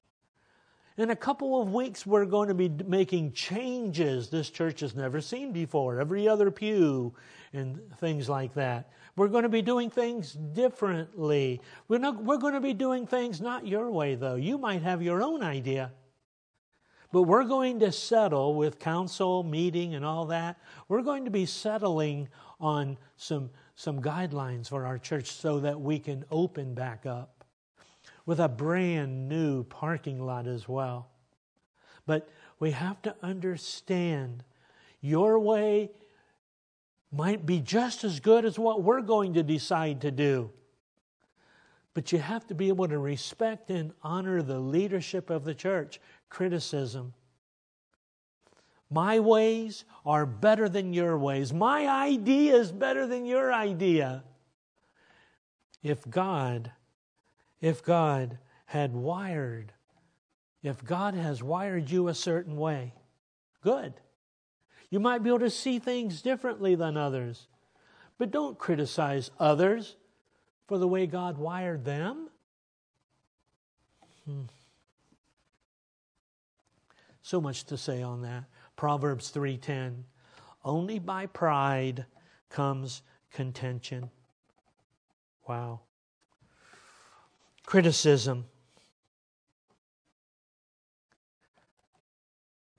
In 0.97 1.11
a 1.11 1.15
couple 1.15 1.61
of 1.61 1.71
weeks, 1.71 2.07
we're 2.07 2.25
going 2.25 2.47
to 2.47 2.55
be 2.55 2.69
making 2.69 3.33
changes 3.33 4.29
this 4.29 4.49
church 4.49 4.79
has 4.79 4.95
never 4.95 5.21
seen 5.21 5.51
before, 5.51 6.01
every 6.01 6.27
other 6.27 6.49
pew 6.49 7.13
and 7.53 7.79
things 7.97 8.27
like 8.27 8.55
that. 8.55 8.89
We're 9.15 9.27
going 9.27 9.43
to 9.43 9.49
be 9.49 9.61
doing 9.61 9.91
things 9.91 10.33
differently. 10.33 11.61
We're, 11.87 11.99
not, 11.99 12.23
we're 12.23 12.39
going 12.39 12.55
to 12.55 12.61
be 12.61 12.73
doing 12.73 13.05
things 13.05 13.39
not 13.39 13.67
your 13.67 13.91
way, 13.91 14.15
though. 14.15 14.35
You 14.35 14.57
might 14.57 14.81
have 14.81 15.03
your 15.03 15.21
own 15.21 15.43
idea. 15.43 15.91
But 17.11 17.23
we're 17.23 17.45
going 17.45 17.79
to 17.81 17.91
settle 17.91 18.55
with 18.55 18.79
council, 18.79 19.43
meeting, 19.43 19.93
and 19.93 20.03
all 20.03 20.25
that. 20.25 20.57
We're 20.87 21.03
going 21.03 21.25
to 21.25 21.31
be 21.31 21.45
settling 21.45 22.27
on 22.59 22.97
some, 23.17 23.51
some 23.75 24.01
guidelines 24.01 24.69
for 24.69 24.85
our 24.87 24.97
church 24.97 25.31
so 25.31 25.59
that 25.59 25.79
we 25.79 25.99
can 25.99 26.25
open 26.31 26.73
back 26.73 27.05
up 27.05 27.36
with 28.28 28.39
a 28.41 28.49
brand 28.49 29.30
new 29.30 29.63
parking 29.63 30.23
lot 30.23 30.45
as 30.45 30.67
well. 30.67 31.07
But 32.05 32.30
we 32.59 32.71
have 32.71 33.01
to 33.03 33.15
understand 33.23 34.43
your 35.01 35.39
way 35.39 35.89
might 37.09 37.45
be 37.45 37.61
just 37.61 38.03
as 38.03 38.19
good 38.19 38.43
as 38.43 38.59
what 38.59 38.84
we're 38.84 39.01
going 39.01 39.34
to 39.36 39.43
decide 39.43 40.01
to 40.01 40.11
do. 40.11 40.51
But 41.93 42.11
you 42.11 42.19
have 42.19 42.45
to 42.47 42.53
be 42.53 42.67
able 42.67 42.89
to 42.89 42.99
respect 42.99 43.71
and 43.71 43.93
honor 44.03 44.41
the 44.43 44.59
leadership 44.59 45.30
of 45.30 45.45
the 45.45 45.55
church. 45.55 46.01
Criticism. 46.30 47.13
My 48.89 49.19
ways 49.19 49.86
are 50.05 50.25
better 50.25 50.67
than 50.67 50.93
your 50.93 51.17
ways. 51.17 51.53
My 51.53 51.88
idea 51.88 52.57
is 52.57 52.73
better 52.73 53.07
than 53.07 53.25
your 53.25 53.53
idea. 53.53 54.25
If 55.82 56.07
God 56.09 56.71
if 57.62 57.84
God 57.84 58.38
had 58.66 58.93
wired, 58.93 59.74
if 60.62 60.84
God 60.84 61.14
has 61.14 61.41
wired 61.41 61.89
you 61.89 62.08
a 62.08 62.14
certain 62.14 62.58
way, 62.58 62.93
good. 63.62 63.93
You 64.89 64.99
might 64.99 65.24
be 65.24 65.30
able 65.30 65.39
to 65.39 65.49
see 65.49 65.80
things 65.80 66.22
differently 66.22 66.76
than 66.76 66.97
others. 66.97 67.47
But 68.18 68.32
don't 68.32 68.58
criticize 68.58 69.32
others 69.39 69.95
for 70.68 70.78
the 70.78 70.88
way 70.88 71.08
God 71.08 71.38
wired 71.38 71.86
them. 71.86 72.30
Hmm. 74.26 74.43
So 77.22 77.41
much 77.41 77.66
to 77.66 77.78
say 77.78 78.01
on 78.01 78.22
that. 78.22 78.45
Proverbs 78.76 79.30
3:10. 79.30 80.05
Only 80.64 80.99
by 80.99 81.26
pride 81.26 82.05
comes 82.49 83.01
contention. 83.32 84.10
Wow 85.47 85.82
criticism. 87.68 88.45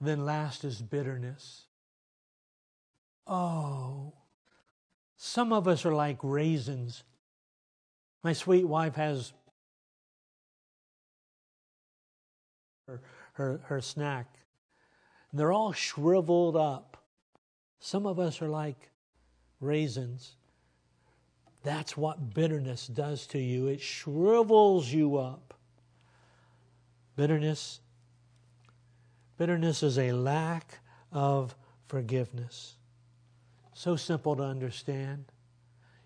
Then 0.01 0.25
last 0.25 0.65
is 0.65 0.81
bitterness. 0.81 1.67
Oh, 3.27 4.13
some 5.15 5.53
of 5.53 5.67
us 5.67 5.85
are 5.85 5.93
like 5.93 6.17
raisins. 6.23 7.03
My 8.23 8.33
sweet 8.33 8.65
wife 8.65 8.95
has 8.95 9.31
her, 12.87 13.01
her, 13.33 13.61
her 13.65 13.81
snack. 13.81 14.39
They're 15.31 15.51
all 15.51 15.71
shriveled 15.71 16.55
up. 16.55 16.97
Some 17.79 18.07
of 18.07 18.19
us 18.19 18.41
are 18.41 18.49
like 18.49 18.89
raisins. 19.61 20.35
That's 21.63 21.97
what 21.97 22.33
bitterness 22.33 22.87
does 22.87 23.27
to 23.27 23.39
you. 23.39 23.67
It 23.67 23.81
shrivels 23.81 24.91
you 24.91 25.17
up. 25.17 25.53
Bitterness 27.15 27.81
bitterness 29.37 29.83
is 29.83 29.97
a 29.97 30.11
lack 30.11 30.79
of 31.13 31.55
forgiveness. 31.87 32.75
So 33.73 33.95
simple 33.95 34.35
to 34.35 34.43
understand. 34.43 35.25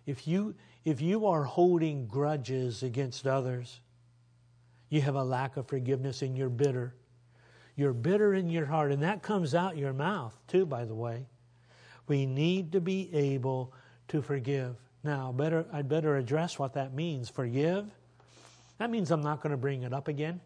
If 0.06 0.28
you 0.28 0.56
if 0.86 1.02
you 1.02 1.26
are 1.28 1.44
holding 1.44 2.08
grudges 2.08 2.84
against 2.84 3.26
others, 3.26 3.80
you 4.90 5.02
have 5.02 5.16
a 5.16 5.24
lack 5.24 5.58
of 5.58 5.68
forgiveness 5.68 6.22
and 6.22 6.38
you're 6.38 6.50
bitter. 6.50 6.94
You're 7.76 7.94
bitter 7.94 8.34
in 8.34 8.50
your 8.50 8.66
heart, 8.66 8.92
and 8.92 9.02
that 9.02 9.24
comes 9.24 9.56
out 9.56 9.78
your 9.78 9.94
mouth 9.94 10.38
too, 10.48 10.66
by 10.66 10.86
the 10.86 10.94
way. 10.94 11.28
We 12.08 12.26
need 12.26 12.72
to 12.74 12.82
be 12.82 13.12
able 13.14 13.74
to 14.10 14.22
forgive. 14.22 14.76
Now, 15.04 15.32
better 15.32 15.66
I'd 15.74 15.90
better 15.90 16.18
address 16.18 16.58
what 16.58 16.74
that 16.74 16.94
means. 16.94 17.30
Forgive. 17.30 17.86
That 18.78 18.90
means 18.90 19.12
I'm 19.12 19.22
not 19.22 19.42
going 19.42 19.52
to 19.52 19.58
bring 19.58 19.84
it 19.84 19.94
up 19.94 20.08
again. 20.08 20.42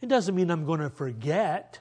It 0.00 0.08
doesn't 0.08 0.34
mean 0.34 0.50
I'm 0.50 0.64
going 0.64 0.80
to 0.80 0.90
forget 0.90 1.80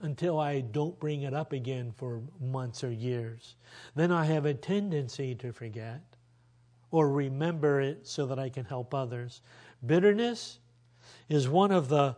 until 0.00 0.38
I 0.38 0.60
don't 0.60 0.98
bring 0.98 1.22
it 1.22 1.34
up 1.34 1.52
again 1.52 1.92
for 1.96 2.22
months 2.40 2.84
or 2.84 2.90
years. 2.90 3.56
Then 3.94 4.12
I 4.12 4.24
have 4.26 4.46
a 4.46 4.54
tendency 4.54 5.34
to 5.36 5.52
forget 5.52 6.02
or 6.90 7.10
remember 7.10 7.80
it 7.80 8.06
so 8.06 8.26
that 8.26 8.38
I 8.38 8.48
can 8.48 8.64
help 8.64 8.94
others. 8.94 9.42
Bitterness 9.84 10.60
is 11.28 11.48
one 11.48 11.72
of 11.72 11.88
the 11.88 12.16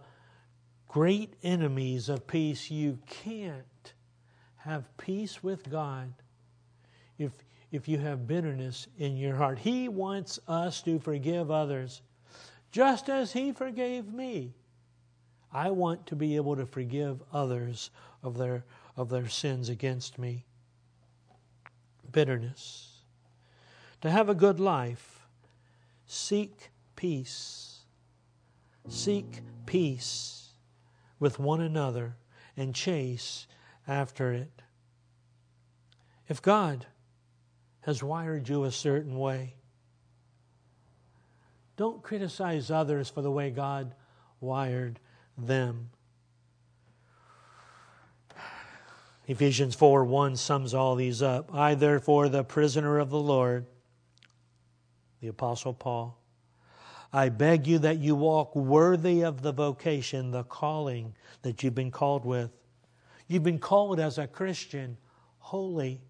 great 0.89 1.35
enemies 1.43 2.09
of 2.09 2.27
peace. 2.27 2.71
You 2.71 2.99
can't 3.07 3.95
have 4.59 4.97
peace 4.99 5.43
with 5.43 5.71
God 5.71 6.13
if, 7.21 7.33
if 7.71 7.87
you 7.87 7.99
have 7.99 8.27
bitterness 8.27 8.89
in 8.99 9.17
your 9.17 9.37
heart. 9.37 9.59
He 9.59 9.89
wants 9.89 10.41
us 10.49 10.83
to 10.83 10.99
forgive 10.99 11.51
others 11.51 12.03
just 12.73 13.09
as 13.09 13.33
He 13.33 13.53
forgave 13.53 14.13
me. 14.13 14.55
I 15.53 15.71
want 15.71 16.07
to 16.07 16.17
be 16.17 16.37
able 16.37 16.57
to 16.57 16.67
forgive 16.67 17.23
others 17.33 17.91
of 18.23 18.39
their, 18.39 18.65
of 18.97 19.09
their 19.09 19.29
sins 19.29 19.69
against 19.69 20.19
me. 20.19 20.47
Bitterness. 22.11 23.03
To 24.01 24.11
have 24.11 24.29
a 24.29 24.35
good 24.35 24.59
life, 24.59 25.27
seek 26.07 26.71
peace. 26.97 27.81
Seek 28.89 29.41
peace 29.67 30.51
with 31.19 31.39
one 31.39 31.61
another 31.61 32.17
and 32.57 32.75
chase 32.75 33.47
after 33.87 34.33
it. 34.33 34.63
If 36.29 36.41
God 36.41 36.87
has 37.83 38.03
wired 38.03 38.49
you 38.49 38.65
a 38.65 38.73
certain 38.73 39.19
way, 39.19 39.55
don't 41.77 42.03
criticize 42.03 42.71
others 42.71 43.09
for 43.09 43.23
the 43.23 43.31
way 43.31 43.51
God 43.51 43.95
wired 44.41 45.01
them. 45.39 45.91
Ephesians 49.27 49.75
4 49.75 50.05
1 50.05 50.37
sums 50.37 50.75
all 50.75 50.97
these 50.97 51.23
up. 51.23 51.55
I, 51.55 51.75
therefore, 51.75 52.29
the 52.29 52.45
prisoner 52.45 52.99
of 52.99 53.11
the 53.11 53.21
Lord, 53.21 53.65
the 55.21 55.29
Apostle 55.29 55.73
Paul, 55.73 56.19
I 57.13 57.29
beg 57.29 57.67
you 57.67 57.79
that 57.79 57.99
you 57.99 58.15
walk 58.15 58.55
worthy 58.55 59.23
of 59.23 59.43
the 59.43 59.53
vocation, 59.53 60.33
the 60.33 60.45
calling 60.45 61.15
that 61.43 61.63
you've 61.63 61.75
been 61.75 61.91
called 61.91 62.25
with. 62.25 62.51
You've 63.27 63.43
been 63.43 63.59
called 63.59 64.01
as 64.01 64.19
a 64.19 64.27
Christian, 64.27 64.97
holy 65.39 66.01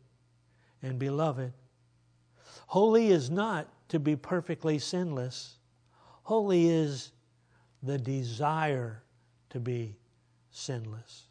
and 0.82 0.98
beloved. 0.98 1.52
Holy 2.70 3.08
is 3.08 3.30
not 3.30 3.66
to 3.88 3.98
be 3.98 4.14
perfectly 4.14 4.78
sinless, 4.78 5.56
holy 6.22 6.68
is 6.68 7.10
the 7.82 7.98
desire 7.98 9.02
to 9.48 9.58
be 9.58 9.96
sinless. 10.52 11.24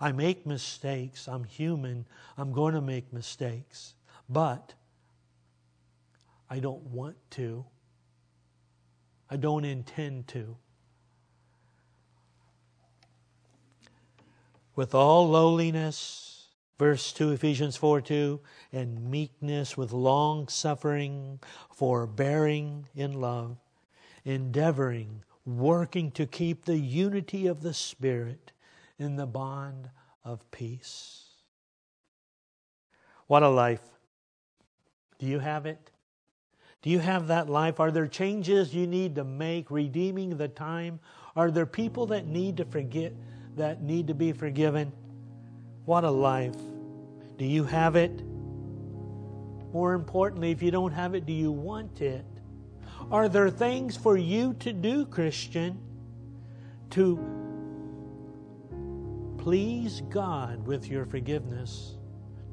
I 0.00 0.12
make 0.12 0.46
mistakes. 0.46 1.26
I'm 1.26 1.42
human. 1.42 2.06
I'm 2.38 2.52
going 2.52 2.74
to 2.74 2.80
make 2.80 3.12
mistakes. 3.12 3.94
But 4.28 4.74
I 6.48 6.60
don't 6.60 6.84
want 6.84 7.16
to. 7.32 7.64
I 9.28 9.36
don't 9.36 9.64
intend 9.64 10.28
to. 10.28 10.56
With 14.76 14.94
all 14.94 15.28
lowliness, 15.28 16.33
verse 16.78 17.12
2, 17.12 17.30
Ephesians 17.32 17.76
4 17.76 18.00
2, 18.00 18.40
and 18.72 19.10
meekness, 19.10 19.76
with 19.76 19.92
long 19.92 20.48
suffering, 20.48 21.40
forbearing 21.70 22.88
in 22.94 23.20
love, 23.20 23.56
endeavoring 24.24 25.22
working 25.46 26.10
to 26.12 26.26
keep 26.26 26.64
the 26.64 26.78
unity 26.78 27.46
of 27.46 27.62
the 27.62 27.74
Spirit 27.74 28.52
in 28.98 29.16
the 29.16 29.26
bond 29.26 29.90
of 30.24 30.50
peace. 30.50 31.24
What 33.26 33.42
a 33.42 33.48
life. 33.48 33.82
Do 35.18 35.26
you 35.26 35.38
have 35.38 35.66
it? 35.66 35.90
Do 36.82 36.90
you 36.90 36.98
have 36.98 37.28
that 37.28 37.48
life? 37.48 37.80
Are 37.80 37.90
there 37.90 38.06
changes 38.06 38.74
you 38.74 38.86
need 38.86 39.14
to 39.14 39.24
make, 39.24 39.70
redeeming 39.70 40.36
the 40.36 40.48
time? 40.48 41.00
Are 41.34 41.50
there 41.50 41.66
people 41.66 42.06
that 42.06 42.26
need 42.26 42.58
to 42.58 42.64
forget, 42.64 43.12
that 43.56 43.82
need 43.82 44.06
to 44.08 44.14
be 44.14 44.32
forgiven? 44.32 44.92
What 45.84 46.04
a 46.04 46.10
life. 46.10 46.56
Do 47.36 47.44
you 47.44 47.64
have 47.64 47.94
it? 47.94 48.22
More 49.72 49.92
importantly, 49.92 50.50
if 50.50 50.62
you 50.62 50.70
don't 50.70 50.92
have 50.92 51.14
it, 51.14 51.26
do 51.26 51.32
you 51.32 51.52
want 51.52 52.00
it? 52.00 52.24
Are 53.10 53.28
there 53.28 53.50
things 53.50 53.96
for 53.96 54.16
you 54.16 54.54
to 54.60 54.72
do, 54.72 55.04
Christian, 55.04 55.78
to 56.90 57.18
please 59.36 60.00
God 60.08 60.66
with 60.66 60.88
your 60.88 61.04
forgiveness? 61.04 61.96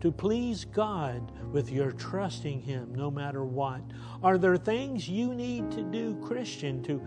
To 0.01 0.11
please 0.11 0.65
God 0.65 1.32
with 1.53 1.71
your 1.71 1.91
trusting 1.91 2.59
Him 2.59 2.93
no 2.93 3.09
matter 3.09 3.45
what? 3.45 3.82
Are 4.23 4.38
there 4.38 4.57
things 4.57 5.07
you 5.07 5.34
need 5.34 5.71
to 5.71 5.84
do, 5.84 6.15
Christian, 6.21 6.84
to 6.84 7.01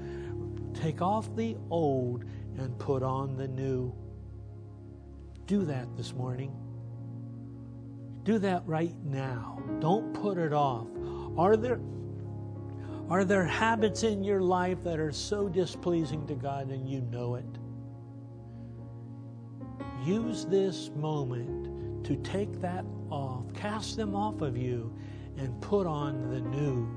take 0.81 1.03
off 1.03 1.35
the 1.37 1.57
old 1.69 2.25
and 2.57 2.79
put 2.79 3.03
on 3.03 3.37
the 3.37 3.49
new? 3.49 3.93
Do 5.47 5.65
that 5.65 5.97
this 5.97 6.13
morning. 6.15 6.53
Do 8.23 8.39
that 8.39 8.63
right 8.67 8.95
now. 9.05 9.63
Don't 9.81 10.15
put 10.15 10.39
it 10.39 10.53
off. 10.53 10.87
Are 11.37 11.57
there 11.57 11.81
are 13.11 13.25
there 13.25 13.45
habits 13.45 14.03
in 14.03 14.25
your 14.25 14.41
life 14.41 14.83
that 14.85 14.99
are 14.99 15.13
so 15.13 15.47
displeasing 15.47 16.27
to 16.27 16.35
God 16.35 16.71
and 16.71 16.89
you 16.89 17.03
know 17.03 17.35
it? 17.35 17.45
Use 20.03 20.47
this 20.47 20.91
moment 20.97 22.05
to 22.07 22.17
take 22.17 22.61
that 22.63 22.85
off, 23.11 23.45
cast 23.53 23.97
them 23.97 24.15
off 24.15 24.41
of 24.41 24.57
you, 24.57 24.97
and 25.37 25.61
put 25.61 25.87
on 25.87 26.31
the 26.31 26.41
new, 26.41 26.89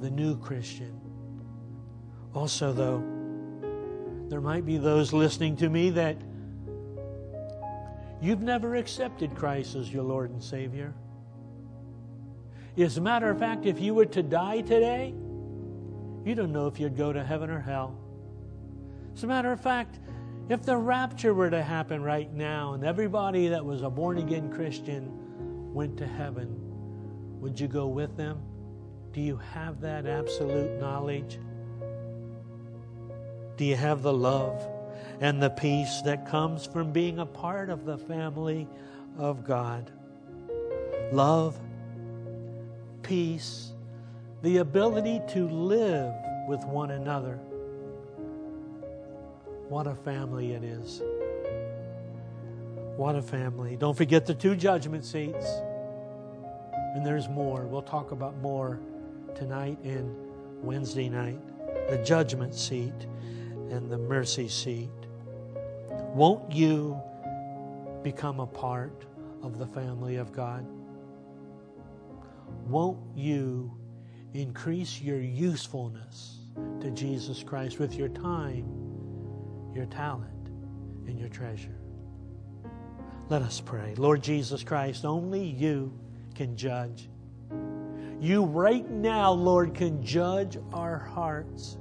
the 0.00 0.10
new 0.10 0.36
Christian. 0.38 1.00
Also, 2.34 2.72
though, 2.72 3.02
there 4.28 4.40
might 4.40 4.66
be 4.66 4.78
those 4.78 5.12
listening 5.12 5.56
to 5.58 5.68
me 5.68 5.90
that 5.90 6.16
you've 8.24 8.40
never 8.40 8.76
accepted 8.76 9.34
Christ 9.34 9.74
as 9.74 9.92
your 9.92 10.02
Lord 10.02 10.30
and 10.30 10.42
Savior. 10.42 10.94
As 12.78 12.96
a 12.96 13.00
matter 13.02 13.28
of 13.28 13.38
fact, 13.38 13.66
if 13.66 13.78
you 13.78 13.92
were 13.92 14.06
to 14.06 14.22
die 14.22 14.62
today, 14.62 15.14
you 16.24 16.34
don't 16.34 16.50
know 16.50 16.66
if 16.66 16.80
you'd 16.80 16.96
go 16.96 17.12
to 17.12 17.22
heaven 17.22 17.50
or 17.50 17.60
hell. 17.60 17.98
As 19.14 19.24
a 19.24 19.26
matter 19.26 19.52
of 19.52 19.60
fact, 19.60 20.00
if 20.48 20.62
the 20.62 20.74
rapture 20.74 21.34
were 21.34 21.50
to 21.50 21.62
happen 21.62 22.02
right 22.02 22.32
now 22.32 22.72
and 22.72 22.82
everybody 22.82 23.48
that 23.48 23.62
was 23.62 23.82
a 23.82 23.90
born 23.90 24.16
again 24.16 24.50
Christian 24.50 25.74
went 25.74 25.98
to 25.98 26.06
heaven, 26.06 26.56
would 27.40 27.60
you 27.60 27.68
go 27.68 27.88
with 27.88 28.16
them? 28.16 28.40
Do 29.12 29.20
you 29.20 29.36
have 29.36 29.82
that 29.82 30.06
absolute 30.06 30.80
knowledge? 30.80 31.38
Do 33.58 33.66
you 33.66 33.76
have 33.76 34.02
the 34.02 34.12
love 34.12 34.66
and 35.20 35.42
the 35.42 35.50
peace 35.50 36.02
that 36.02 36.26
comes 36.26 36.66
from 36.66 36.92
being 36.92 37.18
a 37.18 37.26
part 37.26 37.70
of 37.70 37.84
the 37.84 37.98
family 37.98 38.68
of 39.18 39.44
God? 39.44 39.90
Love 41.12 41.58
peace, 43.02 43.72
the 44.42 44.58
ability 44.58 45.20
to 45.28 45.48
live 45.48 46.12
with 46.48 46.64
one 46.64 46.90
another. 46.90 47.38
What 49.68 49.86
a 49.86 49.94
family 49.94 50.52
it 50.52 50.64
is. 50.64 51.02
What 52.96 53.16
a 53.16 53.22
family. 53.22 53.76
Don't 53.76 53.96
forget 53.96 54.26
the 54.26 54.34
two 54.34 54.54
judgment 54.54 55.04
seats. 55.04 55.46
And 56.94 57.04
there's 57.04 57.28
more. 57.28 57.66
We'll 57.66 57.82
talk 57.82 58.12
about 58.12 58.36
more 58.38 58.78
tonight 59.34 59.78
and 59.82 60.14
Wednesday 60.62 61.08
night. 61.08 61.40
The 61.90 61.98
judgment 61.98 62.54
seat 62.54 62.94
and 63.70 63.90
the 63.90 63.98
mercy 63.98 64.48
seat. 64.48 64.90
Won't 66.14 66.52
you 66.52 67.00
become 68.02 68.40
a 68.40 68.46
part 68.46 69.04
of 69.42 69.58
the 69.58 69.66
family 69.66 70.16
of 70.16 70.32
God? 70.32 70.66
won't 72.66 72.98
you 73.14 73.76
increase 74.32 75.00
your 75.00 75.20
usefulness 75.20 76.40
to 76.80 76.90
Jesus 76.90 77.42
Christ 77.42 77.78
with 77.78 77.94
your 77.94 78.08
time, 78.08 78.66
your 79.74 79.86
talent, 79.86 80.48
and 81.06 81.18
your 81.18 81.28
treasure? 81.28 81.78
Let 83.28 83.42
us 83.42 83.60
pray. 83.60 83.94
Lord 83.96 84.22
Jesus 84.22 84.62
Christ, 84.62 85.04
only 85.04 85.44
you 85.44 85.92
can 86.34 86.56
judge. 86.56 87.08
You 88.20 88.44
right 88.44 88.88
now, 88.90 89.32
Lord, 89.32 89.74
can 89.74 90.02
judge 90.02 90.58
our 90.72 90.98
hearts. 90.98 91.78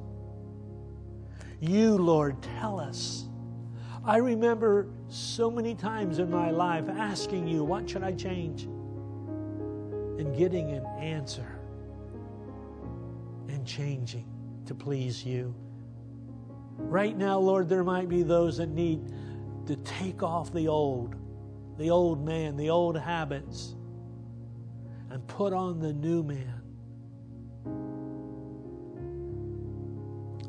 You, 1.64 1.98
Lord, 1.98 2.42
tell 2.60 2.78
us. 2.78 3.30
I 4.04 4.18
remember 4.18 4.90
so 5.08 5.50
many 5.50 5.76
times 5.76 6.20
in 6.20 6.30
my 6.30 6.52
life 6.52 6.90
asking 6.90 7.48
you, 7.48 7.64
What 7.64 7.90
should 7.90 8.04
I 8.04 8.12
change? 8.12 8.64
And 8.64 10.36
getting 10.38 10.72
an 10.72 10.86
answer 11.00 11.58
and 13.48 13.66
changing 13.66 14.26
to 14.66 14.76
please 14.76 15.26
you. 15.26 15.56
Right 16.76 17.18
now, 17.18 17.40
Lord, 17.40 17.70
there 17.70 17.86
might 17.86 18.10
be 18.10 18.24
those 18.24 18.58
that 18.58 18.68
need 18.68 19.00
to 19.68 19.78
take 19.78 20.22
off 20.22 20.52
the 20.52 20.68
old, 20.68 21.16
the 21.78 21.90
old 21.90 22.26
man, 22.26 22.58
the 22.58 22.72
old 22.72 22.98
habits, 22.98 23.78
and 25.10 25.26
put 25.28 25.54
on 25.54 25.80
the 25.80 25.94
new 25.94 26.24
man. 26.24 26.62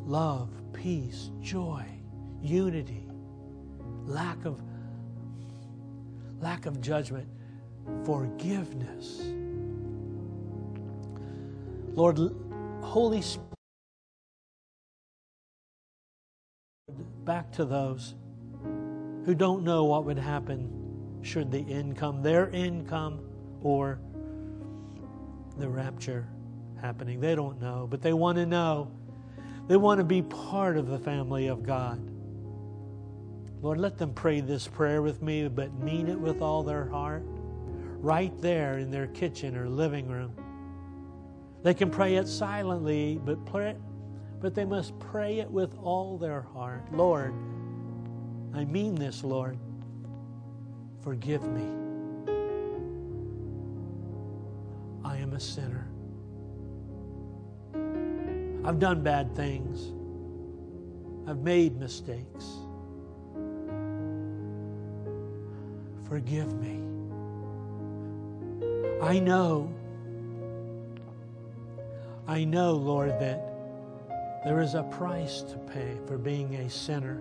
Love, 0.06 0.50
peace, 0.74 1.30
joy, 1.40 1.84
unity, 2.42 3.08
lack 4.04 4.44
of 4.44 4.60
lack 6.40 6.66
of 6.66 6.80
judgment, 6.82 7.26
forgiveness. 8.04 9.22
Lord, 11.94 12.18
Holy 12.82 13.22
Spirit, 13.22 13.48
back 17.24 17.50
to 17.52 17.64
those 17.64 18.14
who 19.24 19.34
don't 19.34 19.64
know 19.64 19.84
what 19.84 20.04
would 20.04 20.18
happen 20.18 20.70
should 21.22 21.50
the 21.50 21.64
end 21.72 21.96
come, 21.96 22.22
their 22.22 22.50
end 22.54 22.86
come, 22.86 23.20
or 23.62 23.98
the 25.56 25.68
rapture 25.68 26.28
happening. 26.80 27.20
They 27.20 27.34
don't 27.34 27.60
know, 27.60 27.86
but 27.90 28.02
they 28.02 28.12
want 28.12 28.36
to 28.36 28.44
know. 28.44 28.90
They 29.66 29.76
want 29.76 29.98
to 29.98 30.04
be 30.04 30.22
part 30.22 30.76
of 30.76 30.88
the 30.88 30.98
family 30.98 31.46
of 31.46 31.62
God. 31.62 32.10
Lord, 33.62 33.78
let 33.78 33.96
them 33.96 34.12
pray 34.12 34.40
this 34.40 34.68
prayer 34.68 35.00
with 35.00 35.22
me, 35.22 35.48
but 35.48 35.72
mean 35.74 36.08
it 36.08 36.20
with 36.20 36.42
all 36.42 36.62
their 36.62 36.86
heart, 36.86 37.22
right 37.24 38.32
there 38.42 38.78
in 38.78 38.90
their 38.90 39.06
kitchen 39.06 39.56
or 39.56 39.68
living 39.68 40.06
room. 40.08 40.32
They 41.62 41.72
can 41.72 41.90
pray 41.90 42.16
it 42.16 42.28
silently, 42.28 43.18
but 43.24 43.46
pray, 43.46 43.74
but 44.38 44.54
they 44.54 44.66
must 44.66 44.98
pray 44.98 45.38
it 45.38 45.50
with 45.50 45.74
all 45.78 46.18
their 46.18 46.42
heart. 46.42 46.92
Lord, 46.92 47.32
I 48.52 48.66
mean 48.66 48.94
this, 48.96 49.24
Lord. 49.24 49.58
Forgive 51.00 51.42
me. 51.46 51.64
I 55.02 55.16
am 55.16 55.32
a 55.32 55.40
sinner. 55.40 55.88
I've 58.64 58.78
done 58.78 59.02
bad 59.02 59.34
things. 59.36 59.92
I've 61.28 61.38
made 61.38 61.78
mistakes. 61.78 62.46
Forgive 66.08 66.52
me. 66.60 66.80
I 69.02 69.18
know, 69.18 69.70
I 72.26 72.44
know, 72.44 72.72
Lord, 72.72 73.18
that 73.20 73.54
there 74.44 74.60
is 74.60 74.74
a 74.74 74.82
price 74.84 75.42
to 75.42 75.58
pay 75.58 75.98
for 76.06 76.16
being 76.16 76.54
a 76.54 76.70
sinner, 76.70 77.20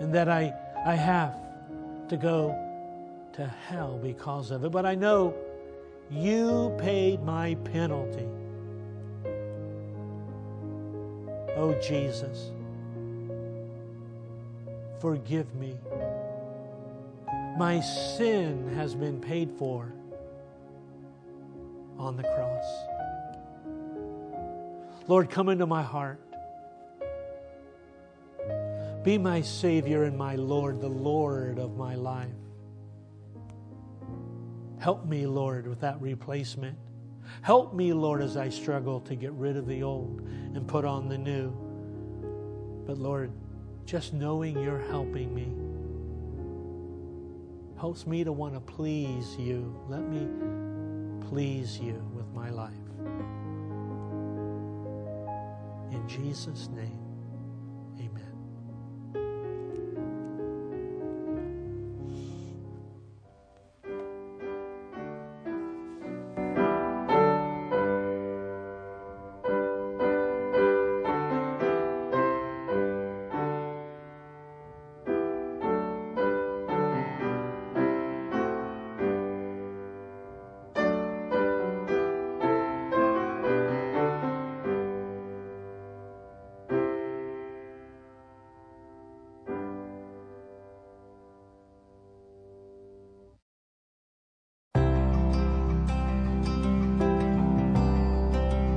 and 0.00 0.14
that 0.14 0.28
I, 0.28 0.54
I 0.86 0.94
have 0.94 1.36
to 2.08 2.16
go 2.16 2.56
to 3.34 3.46
hell 3.46 3.98
because 4.02 4.50
of 4.50 4.64
it. 4.64 4.70
But 4.70 4.86
I 4.86 4.94
know 4.94 5.34
you 6.10 6.74
paid 6.78 7.22
my 7.22 7.56
penalty. 7.56 8.26
Oh, 11.56 11.74
Jesus, 11.82 12.50
forgive 15.00 15.54
me. 15.54 15.76
My 17.58 17.80
sin 17.80 18.72
has 18.74 18.94
been 18.94 19.20
paid 19.20 19.50
for 19.58 19.92
on 21.98 22.16
the 22.16 22.22
cross. 22.22 22.64
Lord, 25.08 25.28
come 25.28 25.48
into 25.48 25.66
my 25.66 25.82
heart. 25.82 26.20
Be 29.04 29.18
my 29.18 29.42
Savior 29.42 30.04
and 30.04 30.16
my 30.16 30.36
Lord, 30.36 30.80
the 30.80 30.88
Lord 30.88 31.58
of 31.58 31.76
my 31.76 31.96
life. 31.96 32.30
Help 34.78 35.06
me, 35.06 35.26
Lord, 35.26 35.66
with 35.66 35.80
that 35.80 36.00
replacement. 36.00 36.78
Help 37.42 37.74
me, 37.74 37.92
Lord, 37.92 38.22
as 38.22 38.36
I 38.36 38.48
struggle 38.48 39.00
to 39.00 39.14
get 39.14 39.32
rid 39.32 39.56
of 39.56 39.66
the 39.66 39.82
old 39.82 40.20
and 40.54 40.66
put 40.66 40.84
on 40.84 41.08
the 41.08 41.18
new. 41.18 41.50
But, 42.86 42.98
Lord, 42.98 43.32
just 43.84 44.12
knowing 44.12 44.62
you're 44.62 44.84
helping 44.90 45.34
me 45.34 45.52
helps 47.82 48.06
me 48.06 48.22
to 48.22 48.30
want 48.30 48.54
to 48.54 48.60
please 48.60 49.34
you. 49.40 49.76
Let 49.88 50.08
me 50.08 50.28
please 51.28 51.80
you 51.80 52.00
with 52.14 52.32
my 52.32 52.48
life. 52.48 52.70
In 55.90 56.06
Jesus' 56.06 56.68
name. 56.68 57.11